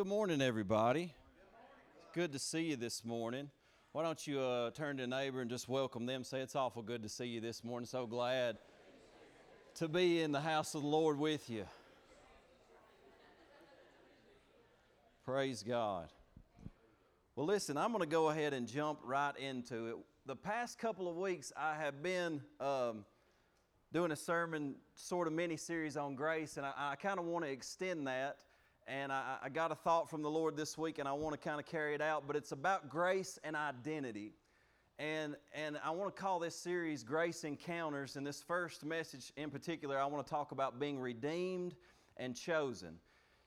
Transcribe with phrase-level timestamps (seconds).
[0.00, 1.12] good morning, everybody.
[2.14, 3.50] Good to see you this morning.
[3.92, 6.24] Why don't you uh, turn to a neighbor and just welcome them?
[6.24, 7.86] Say, It's awful good to see you this morning.
[7.86, 8.56] So glad
[9.74, 11.66] to be in the house of the Lord with you.
[15.26, 16.08] Praise God.
[17.36, 19.96] Well, listen, I'm going to go ahead and jump right into it.
[20.24, 23.04] The past couple of weeks, I have been um,
[23.92, 27.44] doing a sermon, sort of mini series on grace, and I, I kind of want
[27.44, 28.38] to extend that
[28.90, 31.48] and I, I, got a thought from the Lord this week, and I want to
[31.48, 32.26] kind of carry it out.
[32.26, 34.32] But it's about grace and identity,
[34.98, 39.48] and and I want to call this series "Grace Encounters." And this first message in
[39.48, 41.76] particular, I want to talk about being redeemed
[42.16, 42.96] and chosen.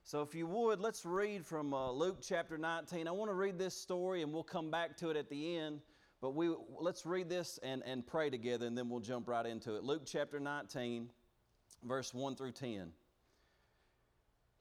[0.05, 3.07] So, if you would, let's read from uh, Luke chapter 19.
[3.07, 5.81] I want to read this story, and we'll come back to it at the end.
[6.21, 9.75] But we let's read this and, and pray together, and then we'll jump right into
[9.75, 9.83] it.
[9.83, 11.09] Luke chapter 19,
[11.83, 12.93] verse 1 through 10.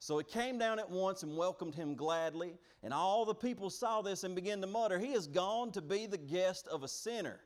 [0.00, 2.54] So he came down at once and welcomed him gladly.
[2.82, 6.06] And all the people saw this and began to mutter, He has gone to be
[6.06, 7.40] the guest of a sinner.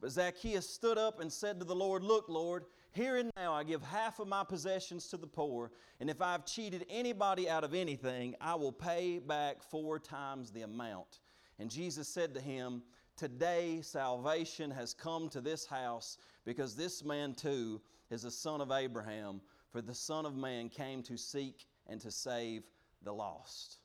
[0.00, 3.64] But Zacchaeus stood up and said to the Lord, Look, Lord, here and now I
[3.64, 7.74] give half of my possessions to the poor, and if I've cheated anybody out of
[7.74, 11.20] anything, I will pay back four times the amount.
[11.58, 12.82] And Jesus said to him,
[13.16, 17.80] Today salvation has come to this house, because this man too
[18.10, 22.10] is a son of Abraham, for the Son of Man came to seek and to
[22.10, 22.62] save
[23.02, 23.78] the lost.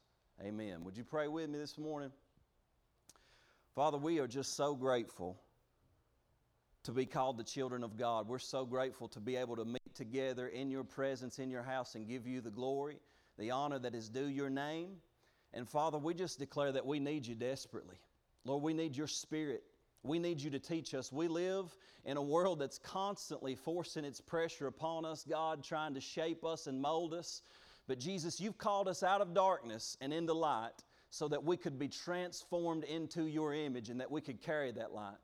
[0.43, 0.83] Amen.
[0.83, 2.11] Would you pray with me this morning?
[3.75, 5.39] Father, we are just so grateful
[6.83, 8.27] to be called the children of God.
[8.27, 11.95] We're so grateful to be able to meet together in your presence, in your house,
[11.95, 12.97] and give you the glory,
[13.37, 14.97] the honor that is due your name.
[15.53, 17.97] And Father, we just declare that we need you desperately.
[18.45, 19.63] Lord, we need your spirit.
[20.03, 21.11] We need you to teach us.
[21.11, 21.75] We live
[22.05, 26.65] in a world that's constantly forcing its pressure upon us, God, trying to shape us
[26.65, 27.43] and mold us.
[27.87, 31.77] But Jesus, you've called us out of darkness and into light so that we could
[31.77, 35.17] be transformed into your image and that we could carry that light.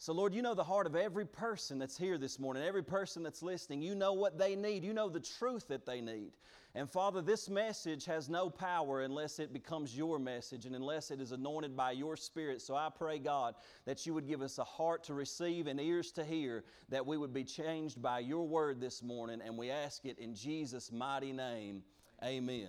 [0.00, 3.22] So, Lord, you know the heart of every person that's here this morning, every person
[3.22, 3.82] that's listening.
[3.82, 4.82] You know what they need.
[4.82, 6.32] You know the truth that they need.
[6.74, 11.20] And, Father, this message has no power unless it becomes your message and unless it
[11.20, 12.62] is anointed by your Spirit.
[12.62, 16.12] So, I pray, God, that you would give us a heart to receive and ears
[16.12, 19.42] to hear, that we would be changed by your word this morning.
[19.44, 21.82] And we ask it in Jesus' mighty name.
[22.22, 22.68] Amen.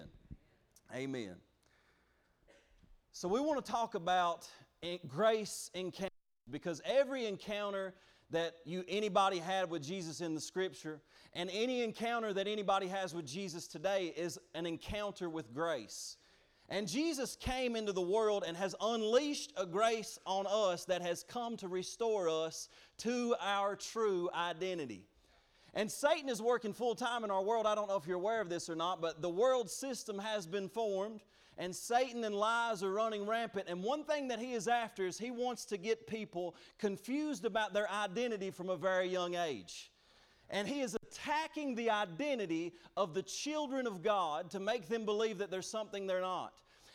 [0.96, 1.36] Amen.
[3.12, 4.48] So, we want to talk about
[5.08, 6.10] grace encounters
[6.50, 7.94] because every encounter
[8.30, 11.02] that you anybody had with Jesus in the scripture
[11.34, 16.16] and any encounter that anybody has with Jesus today is an encounter with grace.
[16.70, 21.24] And Jesus came into the world and has unleashed a grace on us that has
[21.24, 22.70] come to restore us
[23.00, 25.06] to our true identity.
[25.74, 27.66] And Satan is working full time in our world.
[27.66, 30.46] I don't know if you're aware of this or not, but the world system has
[30.46, 31.22] been formed,
[31.58, 33.68] and Satan and lies are running rampant.
[33.70, 37.74] And one thing that he is after is he wants to get people confused about
[37.74, 39.92] their identity from a very young age.
[40.50, 45.38] And he is attacking the identity of the children of God to make them believe
[45.38, 46.54] that there's something they're not.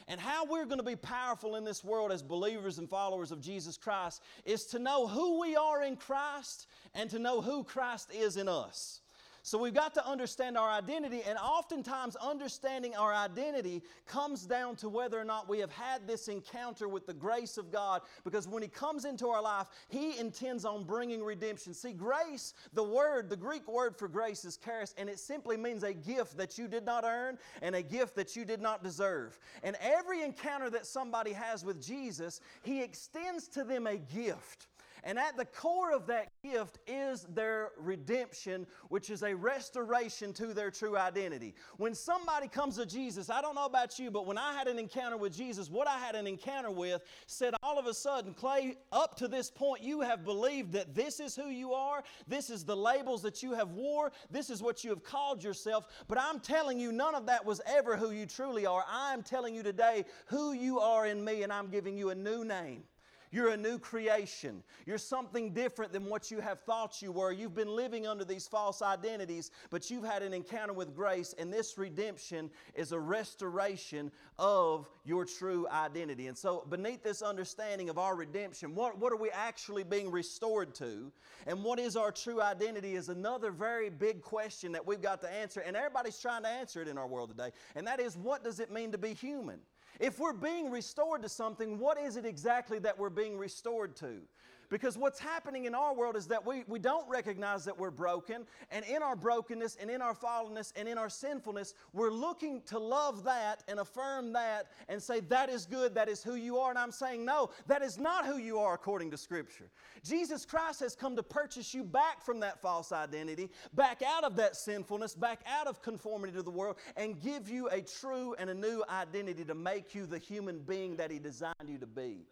[0.08, 3.40] And how we're going to be powerful in this world as believers and followers of
[3.40, 8.10] Jesus Christ is to know who we are in Christ and to know who Christ
[8.14, 9.00] is in us.
[9.46, 14.88] So we've got to understand our identity, and oftentimes understanding our identity comes down to
[14.88, 18.02] whether or not we have had this encounter with the grace of God.
[18.24, 21.74] Because when He comes into our life, He intends on bringing redemption.
[21.74, 25.84] See, grace, the word, the Greek word for grace is charis, and it simply means
[25.84, 29.38] a gift that you did not earn and a gift that you did not deserve.
[29.62, 34.66] And every encounter that somebody has with Jesus, He extends to them a gift.
[35.06, 40.52] And at the core of that gift is their redemption, which is a restoration to
[40.52, 41.54] their true identity.
[41.76, 44.80] When somebody comes to Jesus, I don't know about you, but when I had an
[44.80, 48.78] encounter with Jesus, what I had an encounter with said all of a sudden, Clay,
[48.90, 52.64] up to this point, you have believed that this is who you are, this is
[52.64, 56.40] the labels that you have wore, this is what you have called yourself, but I'm
[56.40, 58.84] telling you, none of that was ever who you truly are.
[58.90, 62.44] I'm telling you today who you are in me, and I'm giving you a new
[62.44, 62.82] name.
[63.30, 64.62] You're a new creation.
[64.86, 67.32] You're something different than what you have thought you were.
[67.32, 71.52] You've been living under these false identities, but you've had an encounter with grace, and
[71.52, 76.26] this redemption is a restoration of your true identity.
[76.26, 80.74] And so, beneath this understanding of our redemption, what, what are we actually being restored
[80.76, 81.12] to?
[81.46, 85.32] And what is our true identity is another very big question that we've got to
[85.32, 85.60] answer.
[85.60, 87.50] And everybody's trying to answer it in our world today.
[87.74, 89.60] And that is what does it mean to be human?
[89.98, 94.20] If we're being restored to something, what is it exactly that we're being restored to?
[94.68, 98.46] Because what's happening in our world is that we, we don't recognize that we're broken,
[98.70, 102.78] and in our brokenness and in our fallenness and in our sinfulness, we're looking to
[102.78, 106.70] love that and affirm that and say, That is good, that is who you are.
[106.70, 109.70] And I'm saying, No, that is not who you are according to Scripture.
[110.02, 114.36] Jesus Christ has come to purchase you back from that false identity, back out of
[114.36, 118.50] that sinfulness, back out of conformity to the world, and give you a true and
[118.50, 122.26] a new identity to make you the human being that He designed you to be.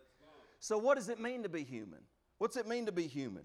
[0.58, 2.00] So, what does it mean to be human?
[2.44, 3.44] What's it mean to be human?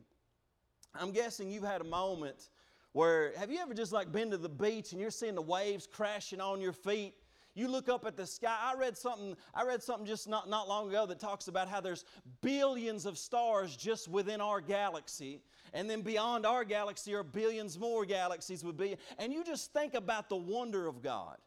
[0.94, 2.50] I'm guessing you've had a moment
[2.92, 5.88] where, have you ever just like been to the beach and you're seeing the waves
[5.88, 7.14] crashing on your feet?
[7.56, 8.54] You look up at the sky.
[8.62, 11.80] I read something, I read something just not, not long ago that talks about how
[11.80, 12.04] there's
[12.42, 15.44] billions of stars just within our galaxy.
[15.74, 18.98] And then beyond our galaxy are billions more galaxies would be.
[19.18, 21.38] And you just think about the wonder of God.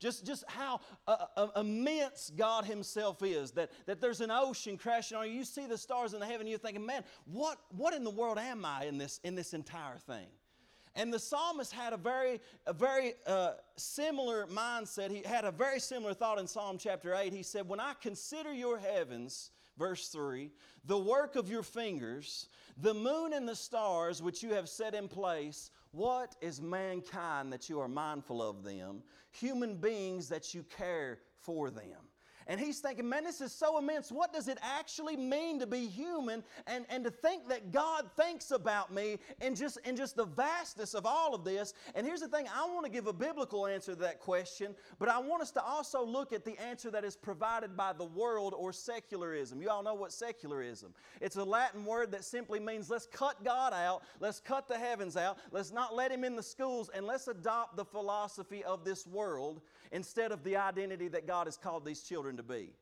[0.00, 3.50] Just, just how uh, uh, immense God Himself is.
[3.52, 5.34] That, that there's an ocean crashing on you.
[5.34, 8.38] You see the stars in the heaven, you're thinking, man, what, what in the world
[8.38, 10.26] am I in this, in this entire thing?
[10.96, 15.10] And the psalmist had a very, a very uh, similar mindset.
[15.10, 17.32] He had a very similar thought in Psalm chapter 8.
[17.32, 20.50] He said, When I consider your heavens, verse 3,
[20.86, 25.08] the work of your fingers, the moon and the stars which you have set in
[25.08, 29.02] place, what is mankind that you are mindful of them?
[29.32, 32.09] Human beings that you care for them.
[32.46, 34.10] And he's thinking, man, this is so immense.
[34.10, 36.42] What does it actually mean to be human?
[36.66, 40.94] And, and to think that God thinks about me and just, and just the vastness
[40.94, 41.74] of all of this.
[41.94, 45.08] And here's the thing I want to give a biblical answer to that question, but
[45.08, 48.54] I want us to also look at the answer that is provided by the world
[48.56, 49.62] or secularism.
[49.62, 50.94] You all know what secularism.
[51.20, 55.16] It's a Latin word that simply means let's cut God out, let's cut the heavens
[55.16, 59.06] out, let's not let him in the schools, and let's adopt the philosophy of this
[59.06, 59.60] world
[59.92, 62.72] instead of the identity that God has called these children to be.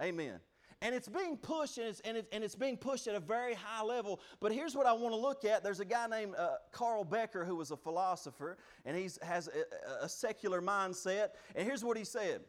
[0.00, 0.40] Amen.
[0.82, 3.54] And it's being pushed, and it's, and, it, and it's being pushed at a very
[3.54, 4.20] high level.
[4.40, 5.64] But here's what I want to look at.
[5.64, 10.04] There's a guy named uh, Carl Becker who was a philosopher, and he has a,
[10.04, 11.28] a secular mindset.
[11.54, 12.42] And here's what he said.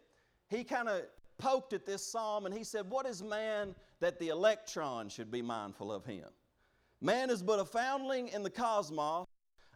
[0.49, 1.03] He kind of
[1.37, 5.41] poked at this psalm, and he said, What is man that the electron should be
[5.41, 6.27] mindful of him?
[6.99, 9.25] Man is but a foundling in the cosmos,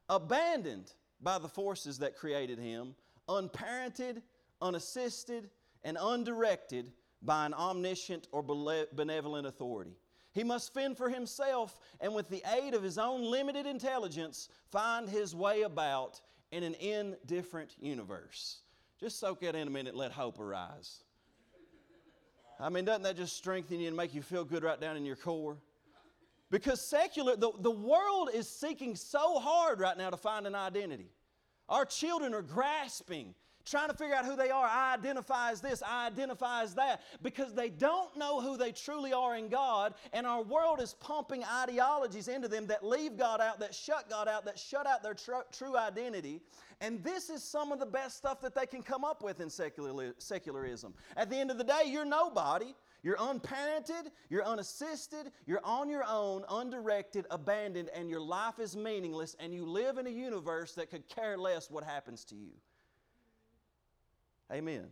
[0.10, 2.96] abandoned by the forces that created him,
[3.30, 4.22] unparented,
[4.62, 5.50] unassisted,
[5.84, 6.92] and undirected
[7.22, 9.96] by an omniscient or benevolent authority.
[10.34, 15.10] He must fend for himself and, with the aid of his own limited intelligence, find
[15.10, 18.60] his way about in an indifferent universe.
[19.00, 21.04] Just soak that in a minute let hope arise.
[22.60, 25.06] I mean, doesn't that just strengthen you and make you feel good right down in
[25.06, 25.58] your core?
[26.52, 31.10] Because secular, the, the world is seeking so hard right now to find an identity.
[31.68, 33.34] Our children are grasping
[33.66, 34.66] trying to figure out who they are.
[34.66, 39.14] I identify as this, I identify as that, because they don't know who they truly
[39.14, 43.60] are in God, and our world is pumping ideologies into them that leave God out,
[43.60, 46.42] that shut God out, that shut out their tr- true identity.
[46.80, 49.50] And this is some of the best stuff that they can come up with in
[49.50, 50.94] secular- secularism.
[51.16, 52.74] At the end of the day, you're nobody.
[53.04, 59.36] You're unparented, you're unassisted, you're on your own, undirected, abandoned, and your life is meaningless,
[59.40, 62.52] and you live in a universe that could care less what happens to you.
[64.52, 64.88] Amen.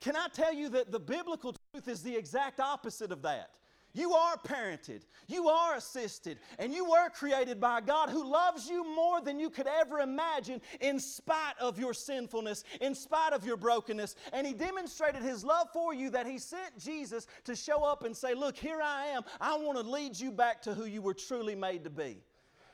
[0.00, 3.58] Can I tell you that the biblical truth is the exact opposite of that?
[3.94, 8.84] You are parented, you are assisted, and you were created by God who loves you
[8.84, 13.56] more than you could ever imagine in spite of your sinfulness, in spite of your
[13.56, 14.14] brokenness.
[14.32, 18.14] And He demonstrated His love for you that He sent Jesus to show up and
[18.14, 19.22] say, Look, here I am.
[19.40, 22.18] I want to lead you back to who you were truly made to be.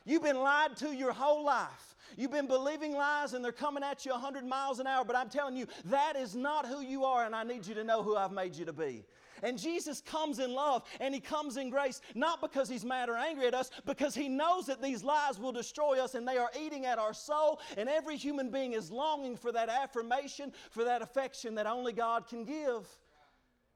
[0.05, 1.97] You've been lied to your whole life.
[2.17, 5.31] You've been believing lies and they're coming at you 100 miles an hour, but I'm
[5.31, 8.17] telling you, that is not who you are, and I need you to know who
[8.17, 9.05] I've made you to be.
[9.43, 13.17] And Jesus comes in love and He comes in grace, not because He's mad or
[13.17, 16.51] angry at us, because He knows that these lies will destroy us and they are
[16.59, 17.61] eating at our soul.
[17.77, 22.29] And every human being is longing for that affirmation, for that affection that only God
[22.29, 22.87] can give.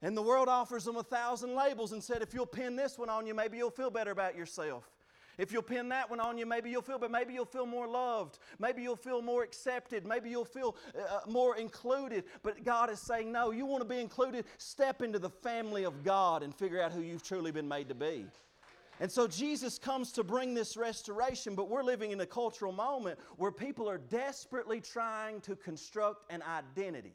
[0.01, 3.09] And the world offers them a thousand labels and said, if you'll pin this one
[3.09, 4.89] on you, maybe you'll feel better about yourself.
[5.39, 7.87] If you'll pin that one on you, maybe you'll feel, but maybe you'll feel more
[7.87, 8.41] loved.
[8.59, 10.05] Maybe you'll feel more accepted.
[10.05, 12.25] Maybe you'll feel uh, uh, more included.
[12.43, 14.47] But God is saying, no, you want to be included?
[14.59, 17.95] Step into the family of God and figure out who you've truly been made to
[17.95, 18.27] be.
[19.01, 23.21] And so Jesus comes to bring this restoration, but we're living in a cultural moment
[23.37, 27.15] where people are desperately trying to construct an identity.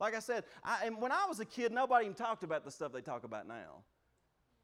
[0.00, 2.72] Like I said, I, and when I was a kid, nobody even talked about the
[2.72, 3.84] stuff they talk about now.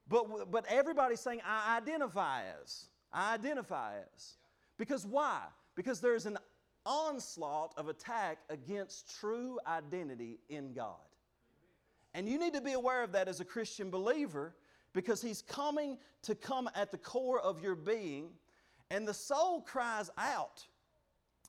[0.09, 2.87] But, but everybody's saying, I identify as.
[3.13, 4.37] I identify as.
[4.77, 5.41] Because why?
[5.75, 6.39] Because there's an
[6.85, 10.97] onslaught of attack against true identity in God.
[12.15, 14.55] And you need to be aware of that as a Christian believer
[14.93, 18.31] because He's coming to come at the core of your being.
[18.91, 20.67] And the soul cries out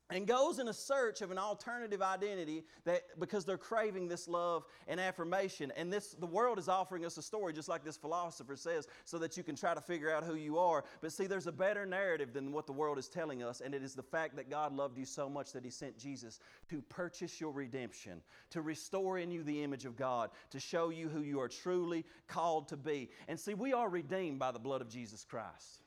[0.10, 4.65] and goes in a search of an alternative identity that because they're craving this love
[4.88, 5.72] and affirmation.
[5.77, 9.17] And this the world is offering us a story just like this philosopher says so
[9.19, 10.83] that you can try to figure out who you are.
[11.01, 13.83] But see there's a better narrative than what the world is telling us and it
[13.83, 17.39] is the fact that God loved you so much that he sent Jesus to purchase
[17.39, 21.39] your redemption to restore in you the image of God to show you who you
[21.39, 23.10] are truly called to be.
[23.27, 25.82] And see we are redeemed by the blood of Jesus Christ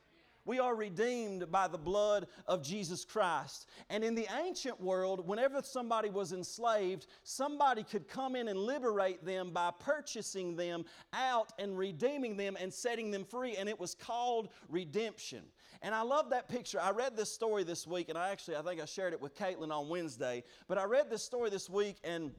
[0.47, 3.67] we are redeemed by the blood of Jesus Christ.
[3.89, 9.23] And in the ancient world, whenever somebody was enslaved, somebody could come in and liberate
[9.25, 13.57] them by purchasing them out and redeeming them and setting them free.
[13.57, 15.43] And it was called redemption.
[15.81, 16.79] And I love that picture.
[16.81, 19.35] I read this story this week, and I actually, I think I shared it with
[19.35, 20.43] Caitlin on Wednesday.
[20.69, 22.31] But I read this story this week, and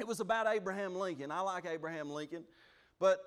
[0.00, 1.30] it was about Abraham Lincoln.
[1.30, 2.44] I like Abraham Lincoln.
[2.98, 3.20] But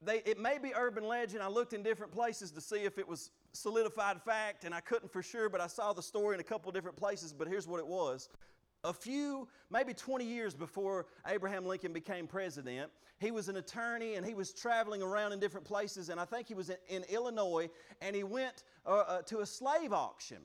[0.00, 1.42] they, it may be urban legend.
[1.42, 5.12] I looked in different places to see if it was solidified fact, and I couldn't
[5.12, 7.32] for sure, but I saw the story in a couple different places.
[7.32, 8.28] But here's what it was.
[8.84, 14.24] A few, maybe 20 years before Abraham Lincoln became president, he was an attorney and
[14.24, 16.10] he was traveling around in different places.
[16.10, 17.68] And I think he was in, in Illinois
[18.00, 20.38] and he went uh, uh, to a slave auction.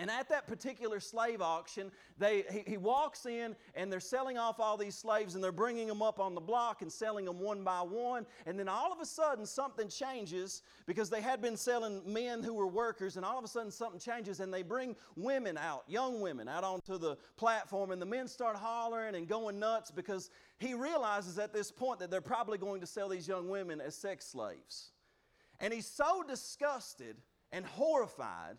[0.00, 4.58] And at that particular slave auction, they, he, he, walks in and they're selling off
[4.58, 7.62] all these slaves and they're bringing them up on the block and selling them one
[7.64, 8.24] by one.
[8.46, 12.54] And then all of a sudden, something changes because they had been selling men who
[12.54, 16.22] were workers, and all of a sudden, something changes and they bring women out, young
[16.22, 17.90] women, out onto the platform.
[17.90, 22.10] And the men start hollering and going nuts because he realizes at this point that
[22.10, 24.92] they're probably going to sell these young women as sex slaves.
[25.60, 27.16] And he's so disgusted
[27.52, 28.56] and horrified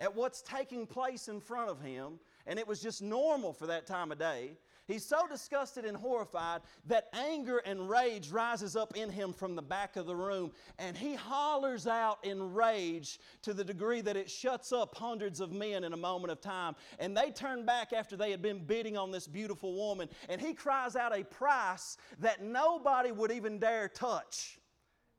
[0.00, 3.86] at what's taking place in front of him, and it was just normal for that
[3.86, 4.56] time of day.
[4.88, 9.62] He's so disgusted and horrified that anger and rage rises up in him from the
[9.62, 14.28] back of the room, and he hollers out in rage to the degree that it
[14.28, 16.74] shuts up hundreds of men in a moment of time.
[16.98, 20.52] And they turn back after they had been bidding on this beautiful woman, and he
[20.52, 24.58] cries out a price that nobody would even dare touch,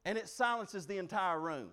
[0.04, 1.70] and it silences the entire room.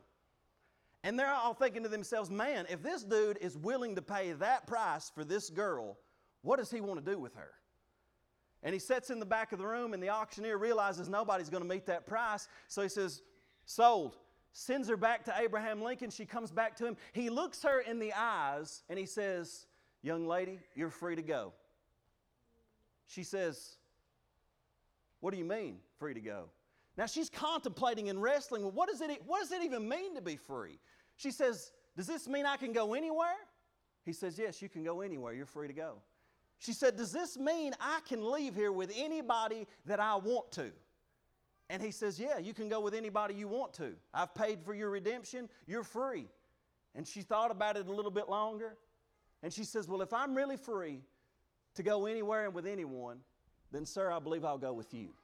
[1.02, 4.66] And they're all thinking to themselves, man, if this dude is willing to pay that
[4.66, 5.96] price for this girl,
[6.42, 7.52] what does he want to do with her?
[8.62, 11.62] And he sits in the back of the room, and the auctioneer realizes nobody's going
[11.62, 12.48] to meet that price.
[12.68, 13.22] So he says,
[13.64, 14.16] Sold.
[14.52, 16.10] Sends her back to Abraham Lincoln.
[16.10, 16.96] She comes back to him.
[17.12, 19.66] He looks her in the eyes and he says,
[20.02, 21.52] Young lady, you're free to go.
[23.06, 23.76] She says,
[25.20, 26.46] What do you mean, free to go?
[27.00, 28.60] Now she's contemplating and wrestling.
[28.60, 30.78] Well, what does, it, what does it even mean to be free?
[31.16, 33.38] She says, Does this mean I can go anywhere?
[34.04, 35.32] He says, Yes, you can go anywhere.
[35.32, 35.94] You're free to go.
[36.58, 40.72] She said, Does this mean I can leave here with anybody that I want to?
[41.70, 43.94] And he says, Yeah, you can go with anybody you want to.
[44.12, 45.48] I've paid for your redemption.
[45.66, 46.26] You're free.
[46.94, 48.76] And she thought about it a little bit longer.
[49.42, 51.00] And she says, Well, if I'm really free
[51.76, 53.20] to go anywhere and with anyone,
[53.72, 55.14] then, sir, I believe I'll go with you.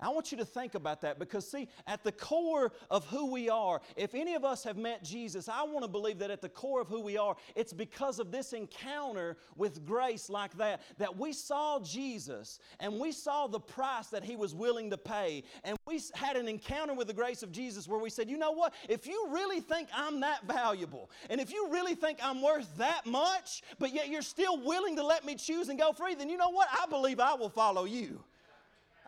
[0.00, 3.48] I want you to think about that because, see, at the core of who we
[3.48, 6.48] are, if any of us have met Jesus, I want to believe that at the
[6.48, 11.16] core of who we are, it's because of this encounter with grace like that, that
[11.16, 15.42] we saw Jesus and we saw the price that He was willing to pay.
[15.64, 18.52] And we had an encounter with the grace of Jesus where we said, you know
[18.52, 18.74] what?
[18.88, 23.04] If you really think I'm that valuable, and if you really think I'm worth that
[23.04, 26.36] much, but yet you're still willing to let me choose and go free, then you
[26.36, 26.68] know what?
[26.70, 28.22] I believe I will follow you.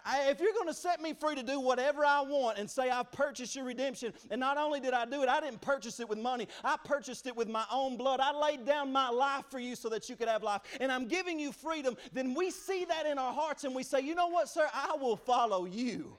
[0.04, 2.90] I, if you're going to set me free to do whatever I want and say
[2.90, 6.09] I've purchased your redemption, and not only did I do it, I didn't purchase it
[6.09, 8.21] with money, I purchased it with my own blood.
[8.21, 11.07] I laid down my life for you so that you could have life, and I'm
[11.07, 14.28] giving you freedom, then we see that in our hearts and we say, you know
[14.28, 16.16] what, sir, I will follow you.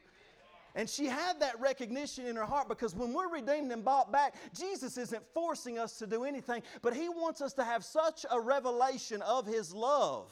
[0.75, 4.35] And she had that recognition in her heart because when we're redeemed and bought back,
[4.57, 8.39] Jesus isn't forcing us to do anything, but He wants us to have such a
[8.39, 10.31] revelation of His love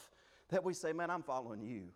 [0.49, 1.89] that we say, Man, I'm following you.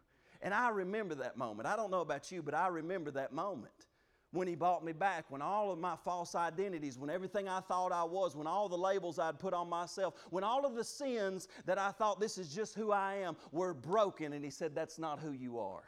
[0.44, 1.68] And I remember that moment.
[1.68, 3.88] I don't know about you, but I remember that moment
[4.32, 7.94] when He bought me back, when all of my false identities, when everything I thought
[7.94, 11.48] I was, when all the labels I'd put on myself, when all of the sins
[11.66, 15.00] that I thought this is just who I am were broken, and He said, That's
[15.00, 15.84] not who you are.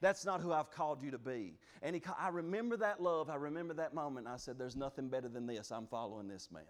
[0.00, 1.54] That's not who I've called you to be.
[1.80, 3.30] And he, I remember that love.
[3.30, 4.26] I remember that moment.
[4.26, 5.70] I said, There's nothing better than this.
[5.70, 6.64] I'm following this man.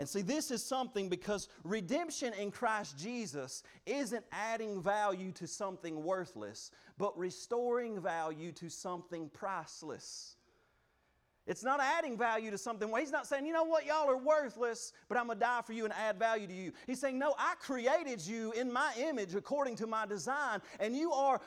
[0.00, 6.02] And see, this is something because redemption in Christ Jesus isn't adding value to something
[6.02, 10.36] worthless, but restoring value to something priceless.
[11.46, 12.90] It's not adding value to something.
[12.98, 15.74] He's not saying, you know what, y'all are worthless, but I'm going to die for
[15.74, 16.72] you and add value to you.
[16.86, 21.12] He's saying, no, I created you in my image according to my design, and you
[21.12, 21.42] are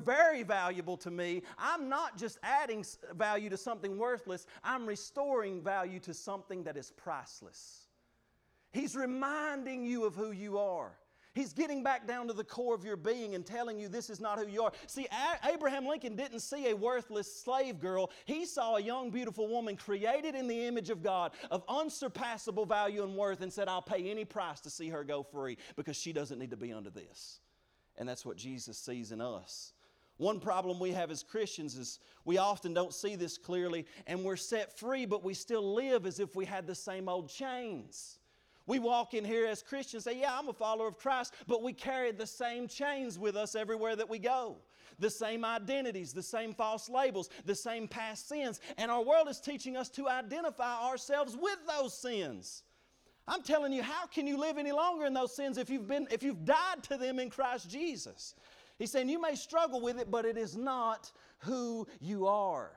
[0.00, 1.42] very valuable to me.
[1.56, 6.90] I'm not just adding value to something worthless, I'm restoring value to something that is
[6.90, 7.81] priceless.
[8.72, 10.92] He's reminding you of who you are.
[11.34, 14.20] He's getting back down to the core of your being and telling you this is
[14.20, 14.72] not who you are.
[14.86, 15.06] See,
[15.50, 18.10] Abraham Lincoln didn't see a worthless slave girl.
[18.26, 23.02] He saw a young, beautiful woman created in the image of God of unsurpassable value
[23.02, 26.12] and worth and said, I'll pay any price to see her go free because she
[26.12, 27.40] doesn't need to be under this.
[27.96, 29.72] And that's what Jesus sees in us.
[30.18, 34.36] One problem we have as Christians is we often don't see this clearly and we're
[34.36, 38.18] set free, but we still live as if we had the same old chains.
[38.66, 41.72] We walk in here as Christians, say, Yeah, I'm a follower of Christ, but we
[41.72, 44.56] carry the same chains with us everywhere that we go.
[44.98, 48.60] The same identities, the same false labels, the same past sins.
[48.76, 52.62] And our world is teaching us to identify ourselves with those sins.
[53.26, 56.08] I'm telling you, how can you live any longer in those sins if you've, been,
[56.10, 58.34] if you've died to them in Christ Jesus?
[58.78, 62.72] He's saying you may struggle with it, but it is not who you are.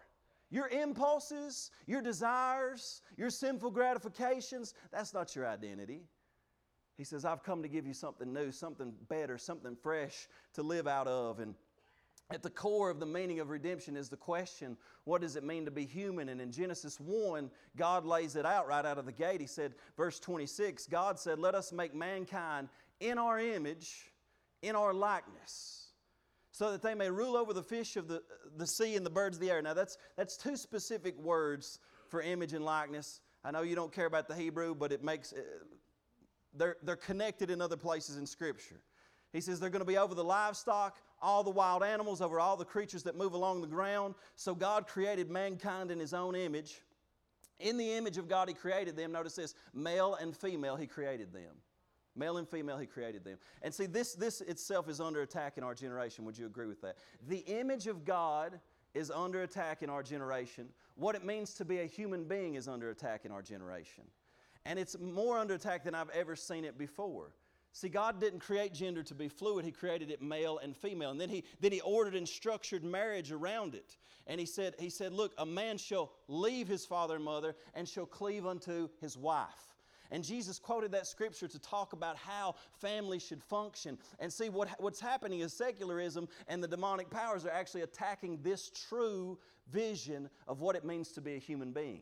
[0.52, 6.04] Your impulses, your desires, your sinful gratifications, that's not your identity.
[6.98, 10.88] He says, I've come to give you something new, something better, something fresh to live
[10.88, 11.40] out of.
[11.40, 11.56] And
[12.32, 15.66] at the core of the meaning of redemption is the question what does it mean
[15.66, 16.30] to be human?
[16.30, 19.42] And in Genesis 1, God lays it out right out of the gate.
[19.42, 24.12] He said, verse 26, God said, Let us make mankind in our image,
[24.64, 25.85] in our likeness
[26.56, 28.24] so that they may rule over the fish of the,
[28.56, 29.62] the sea and the birds of the air.
[29.62, 33.20] Now, that's, that's two specific words for image and likeness.
[33.44, 35.42] I know you don't care about the Hebrew, but it makes, uh,
[36.54, 38.80] they're, they're connected in other places in Scripture.
[39.34, 42.56] He says they're going to be over the livestock, all the wild animals, over all
[42.56, 44.16] the creatures that move along the ground.
[44.38, 46.80] So God created mankind in His own image.
[47.60, 49.12] In the image of God, He created them.
[49.12, 51.52] Notice this male and female, He created them.
[52.16, 53.38] Male and female, He created them.
[53.62, 56.26] And see, this, this itself is under attack in our generation.
[56.26, 56.98] Would you agree with that?
[57.28, 58.60] The image of God
[58.94, 60.70] is under attack in our generation.
[60.96, 64.06] What it means to be a human being is under attack in our generation.
[64.66, 67.34] And it's more under attack than I've ever seen it before.
[67.74, 69.66] See, God didn't create gender to be fluid.
[69.66, 71.12] He created it male and female.
[71.12, 73.98] And then he, then he ordered and structured marriage around it.
[74.28, 77.88] And he said, he said, Look, a man shall leave his father and mother and
[77.88, 79.75] shall cleave unto his wife.
[80.12, 83.98] And Jesus quoted that scripture to talk about how families should function.
[84.20, 88.70] And see, what, what's happening is secularism and the demonic powers are actually attacking this
[88.90, 89.38] true
[89.72, 92.02] vision of what it means to be a human being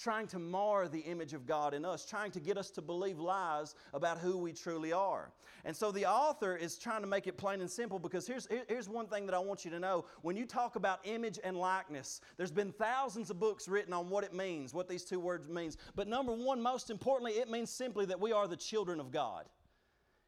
[0.00, 3.18] trying to mar the image of God in us, trying to get us to believe
[3.18, 5.30] lies about who we truly are.
[5.64, 8.88] And so the author is trying to make it plain and simple because here's, here's
[8.88, 10.06] one thing that I want you to know.
[10.22, 14.24] When you talk about image and likeness, there's been thousands of books written on what
[14.24, 15.76] it means, what these two words means.
[15.94, 19.44] But number one, most importantly, it means simply that we are the children of God.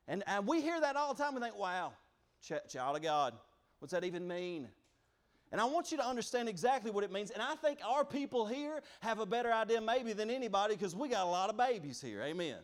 [0.06, 1.92] And, and we hear that all the time and think, wow,
[2.42, 3.34] ch- child of God,
[3.78, 4.68] what's that even mean?
[5.52, 7.30] And I want you to understand exactly what it means.
[7.30, 11.08] And I think our people here have a better idea maybe than anybody because we
[11.08, 12.22] got a lot of babies here.
[12.22, 12.56] Amen.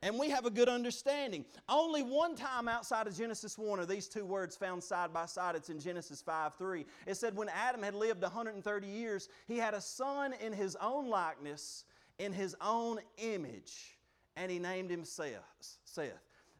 [0.00, 1.44] And we have a good understanding.
[1.68, 5.56] Only one time outside of Genesis 1 are these two words found side by side.
[5.56, 6.84] It's in Genesis 5 3.
[7.06, 11.08] It said, When Adam had lived 130 years, he had a son in his own
[11.08, 11.84] likeness,
[12.18, 13.98] in his own image,
[14.36, 15.78] and he named him Seth.
[15.84, 16.12] Seth.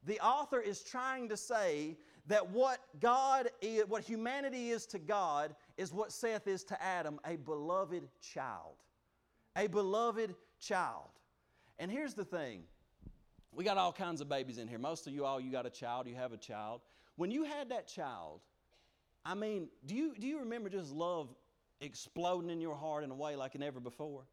[0.07, 5.55] The author is trying to say that what God is, what humanity is to God
[5.77, 8.77] is what Seth is to Adam, a beloved child.
[9.57, 11.11] A beloved child.
[11.79, 12.63] And here's the thing.
[13.53, 14.79] We got all kinds of babies in here.
[14.79, 16.81] Most of you all you got a child, you have a child.
[17.17, 18.41] When you had that child,
[19.25, 21.29] I mean, do you do you remember just love
[21.81, 24.25] exploding in your heart in a way like never before?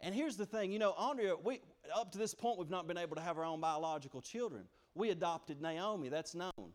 [0.00, 1.60] And here's the thing, you know, Andrea, we
[1.94, 4.64] up to this point we've not been able to have our own biological children.
[4.94, 6.72] We adopted Naomi, that's known.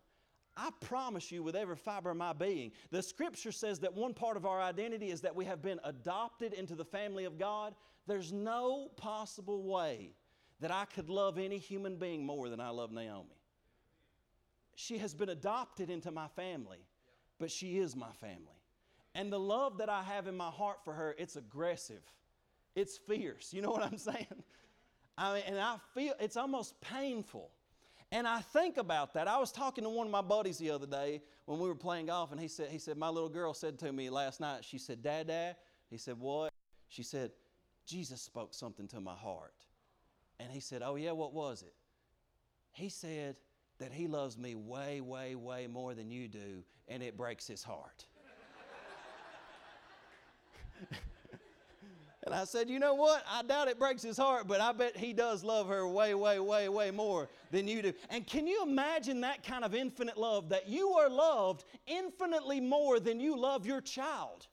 [0.57, 4.35] I promise you, with every fiber of my being, the scripture says that one part
[4.35, 7.73] of our identity is that we have been adopted into the family of God.
[8.05, 10.13] There's no possible way
[10.59, 13.41] that I could love any human being more than I love Naomi.
[14.75, 16.85] She has been adopted into my family,
[17.39, 18.61] but she is my family.
[19.15, 22.03] And the love that I have in my heart for her, it's aggressive.
[22.75, 23.53] It's fierce.
[23.53, 24.43] You know what I'm saying?
[25.17, 27.51] I mean, and I feel it's almost painful.
[28.11, 29.27] And I think about that.
[29.27, 32.07] I was talking to one of my buddies the other day when we were playing
[32.07, 34.77] golf, and he said, he said, My little girl said to me last night, she
[34.77, 35.55] said, Dad, Dad,
[35.89, 36.51] he said, What?
[36.89, 37.31] She said,
[37.85, 39.53] Jesus spoke something to my heart.
[40.39, 41.73] And he said, Oh, yeah, what was it?
[42.71, 43.37] He said
[43.79, 47.63] that he loves me way, way, way more than you do, and it breaks his
[47.63, 48.05] heart.
[52.25, 53.23] and I said, You know what?
[53.29, 56.39] I doubt it breaks his heart, but I bet he does love her way, way,
[56.39, 57.93] way, way more than you do.
[58.09, 62.99] And can you imagine that kind of infinite love that you are loved infinitely more
[62.99, 64.47] than you love your child?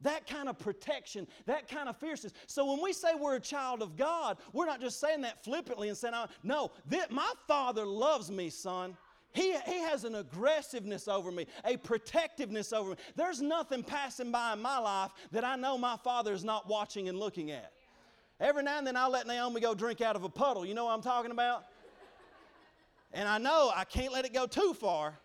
[0.00, 2.32] That kind of protection, that kind of fierceness.
[2.46, 5.88] So when we say we're a child of God, we're not just saying that flippantly
[5.88, 6.72] and saying, no,
[7.10, 8.96] my father loves me, son.
[9.32, 12.96] He, he has an aggressiveness over me, a protectiveness over me.
[13.16, 17.08] There's nothing passing by in my life that I know my father is not watching
[17.08, 17.72] and looking at.
[18.40, 20.66] Every now and then I'll let Naomi go drink out of a puddle.
[20.66, 21.64] You know what I'm talking about?
[23.12, 25.18] And I know I can't let it go too far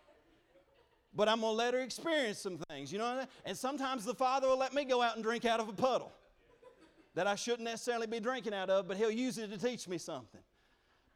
[1.17, 3.26] but I'm going to let her experience some things, you know?
[3.43, 6.12] And sometimes the Father will let me go out and drink out of a puddle
[7.15, 9.98] that I shouldn't necessarily be drinking out of, but He'll use it to teach me
[9.98, 10.39] something.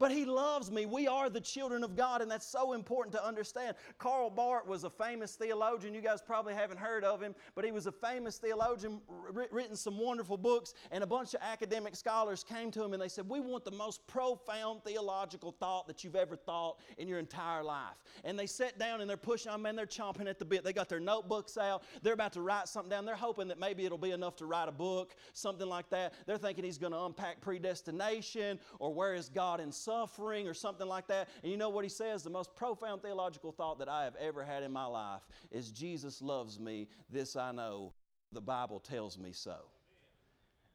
[0.02, 0.88] But he loves me.
[0.88, 3.76] We are the children of God, and that's so important to understand.
[4.00, 5.94] Karl Barth was a famous theologian.
[5.94, 9.00] You guys probably haven't heard of him, but he was a famous theologian,
[9.32, 13.10] written some wonderful books, and a bunch of academic scholars came to him and they
[13.10, 17.62] said, We want the most profound theological thought that you've ever thought in your entire
[17.62, 18.02] life.
[18.24, 20.64] And they sat down and they're pushing, oh man, they're chomping at the bit.
[20.64, 21.84] They got their notebooks out.
[22.02, 23.06] They're about to write something down.
[23.06, 26.16] They're hoping that maybe it'll be enough to write a book, something like that.
[26.26, 30.88] They're thinking he's going to unpack predestination or where is God in suffering or something
[30.88, 31.28] like that.
[31.44, 32.24] And you know what he says?
[32.24, 36.22] The most profound theological thought that I have ever had in my life is Jesus
[36.22, 36.88] loves me.
[37.10, 37.94] This I know.
[38.32, 39.58] The Bible tells me so.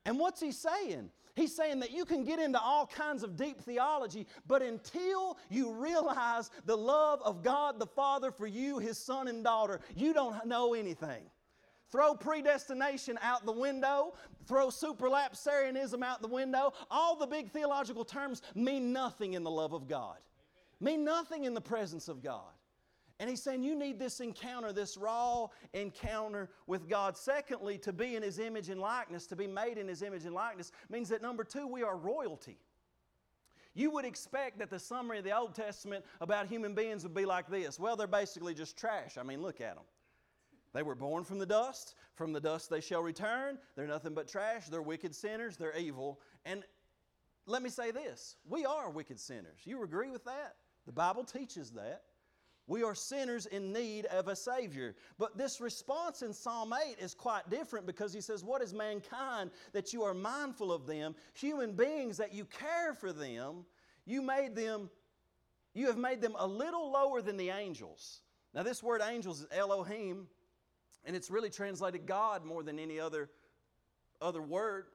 [0.05, 1.11] And what's he saying?
[1.35, 5.73] He's saying that you can get into all kinds of deep theology, but until you
[5.73, 10.47] realize the love of God the Father for you, His son and daughter, you don't
[10.47, 11.25] know anything.
[11.93, 14.15] Throw predestination out the window,
[14.47, 16.73] throw supralapsarianism out the window.
[16.91, 20.19] All the big theological terms mean nothing in the love of God,
[20.81, 22.53] mean nothing in the presence of God.
[23.19, 27.17] And he's saying you need this encounter, this raw encounter with God.
[27.17, 30.35] Secondly, to be in his image and likeness, to be made in his image and
[30.35, 32.59] likeness, means that number two, we are royalty.
[33.73, 37.25] You would expect that the summary of the Old Testament about human beings would be
[37.25, 37.79] like this.
[37.79, 39.17] Well, they're basically just trash.
[39.19, 39.85] I mean, look at them.
[40.77, 41.95] They were born from the dust.
[42.17, 43.57] From the dust they shall return.
[43.77, 44.67] They're nothing but trash.
[44.67, 45.57] They're wicked sinners.
[45.57, 46.21] They're evil.
[46.45, 46.65] And
[47.47, 49.61] let me say this we are wicked sinners.
[49.65, 50.57] You agree with that?
[50.85, 52.03] The Bible teaches that.
[52.67, 54.97] We are sinners in need of a Savior.
[55.19, 59.53] But this response in Psalm 8 is quite different because he says, What is mankind
[59.73, 61.15] that you are mindful of them?
[61.33, 63.65] Human beings that you care for them.
[64.05, 64.91] You made them,
[65.73, 68.21] you have made them a little lower than the angels.
[68.53, 70.29] Now, this word angels is Elohim,
[71.07, 73.31] and it's really translated God more than any other,
[74.21, 74.87] other word.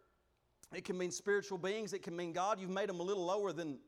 [0.76, 2.60] It can mean spiritual beings, it can mean God.
[2.60, 3.80] You've made them a little lower than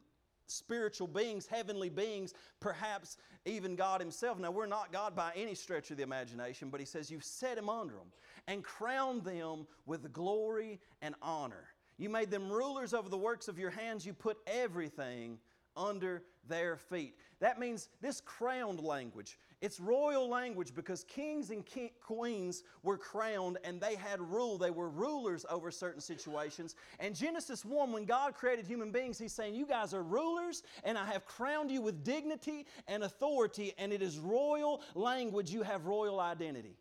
[0.48, 4.40] spiritual beings, heavenly beings, perhaps even God Himself.
[4.40, 7.58] Now, we're not God by any stretch of the imagination, but He says, You've set
[7.58, 8.12] Him under them
[8.48, 11.68] and crowned them with glory and honor.
[11.98, 14.06] You made them rulers over the works of your hands.
[14.06, 15.38] You put everything
[15.76, 17.16] under their feet.
[17.40, 19.38] That means this crowned language.
[19.64, 21.64] It's royal language because kings and
[22.02, 24.58] queens were crowned and they had rule.
[24.58, 26.76] They were rulers over certain situations.
[27.00, 30.98] And Genesis 1, when God created human beings, He's saying, You guys are rulers, and
[30.98, 35.50] I have crowned you with dignity and authority, and it is royal language.
[35.52, 36.76] You have royal identity.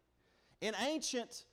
[0.61, 1.45] In ancient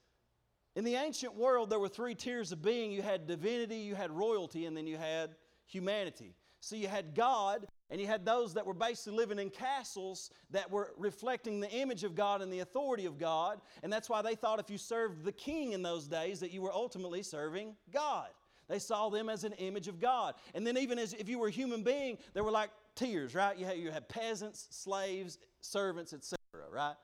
[0.75, 2.91] in the ancient world, there were three tiers of being.
[2.91, 5.35] You had divinity, you had royalty, and then you had
[5.67, 6.33] humanity.
[6.61, 10.69] So you had God, and you had those that were basically living in castles that
[10.69, 13.61] were reflecting the image of God and the authority of God.
[13.81, 16.61] And that's why they thought if you served the king in those days, that you
[16.61, 18.27] were ultimately serving God.
[18.67, 20.35] They saw them as an image of God.
[20.53, 23.57] And then, even as if you were a human being, there were like tiers, right?
[23.57, 26.37] You had, you had peasants, slaves, servants, etc.,
[26.71, 26.95] right?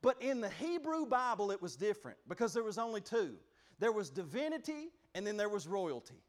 [0.00, 3.36] But in the Hebrew Bible, it was different because there was only two
[3.82, 6.22] there was divinity and then there was royalty.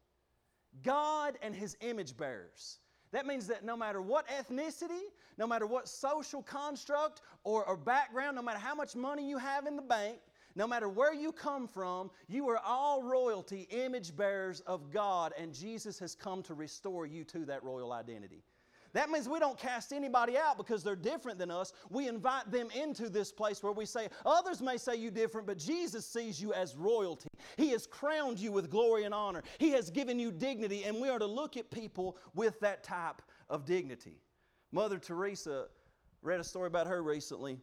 [0.82, 2.78] God and His image bearers.
[3.12, 5.02] That means that no matter what ethnicity,
[5.38, 9.66] no matter what social construct or, or background, no matter how much money you have
[9.66, 10.18] in the bank,
[10.56, 15.52] no matter where you come from, you are all royalty, image bearers of God, and
[15.52, 18.42] Jesus has come to restore you to that royal identity.
[18.94, 21.72] That means we don't cast anybody out because they're different than us.
[21.90, 25.58] We invite them into this place where we say, others may say you different, but
[25.58, 27.28] Jesus sees you as royalty.
[27.56, 29.42] He has crowned you with glory and honor.
[29.58, 33.20] He has given you dignity, and we are to look at people with that type
[33.50, 34.20] of dignity.
[34.70, 35.66] Mother Teresa
[36.22, 37.58] read a story about her recently,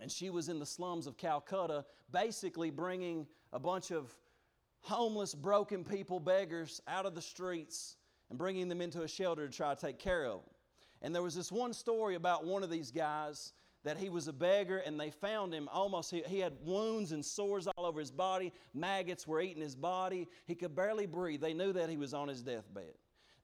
[0.00, 4.14] and she was in the slums of Calcutta, basically bringing a bunch of
[4.82, 7.96] homeless, broken people, beggars, out of the streets
[8.34, 10.50] and bringing them into a shelter to try to take care of them.
[11.02, 13.52] And there was this one story about one of these guys
[13.84, 17.24] that he was a beggar and they found him almost, he, he, had wounds and
[17.24, 18.52] sores all over his body.
[18.74, 20.26] Maggots were eating his body.
[20.46, 21.40] He could barely breathe.
[21.40, 22.94] They knew that he was on his deathbed.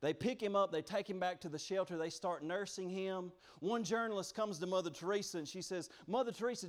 [0.01, 3.31] They pick him up, they take him back to the shelter, they start nursing him.
[3.61, 6.67] One journalist comes to Mother Teresa and she says, Mother Teresa,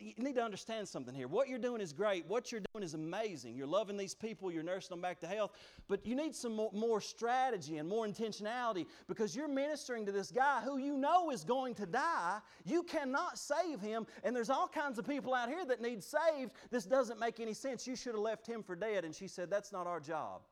[0.00, 1.28] you need to understand something here.
[1.28, 2.26] What you're doing is great.
[2.26, 3.56] What you're doing is amazing.
[3.56, 5.52] You're loving these people, you're nursing them back to health,
[5.88, 10.60] but you need some more, strategy and more intentionality because you're ministering to this guy
[10.60, 12.38] who you know is going to die.
[12.64, 16.52] You cannot save him, and there's all kinds of people out here that need saved.
[16.70, 17.86] This doesn't make any sense.
[17.86, 19.04] You should have left him for dead.
[19.04, 20.42] And she said, That's not our job.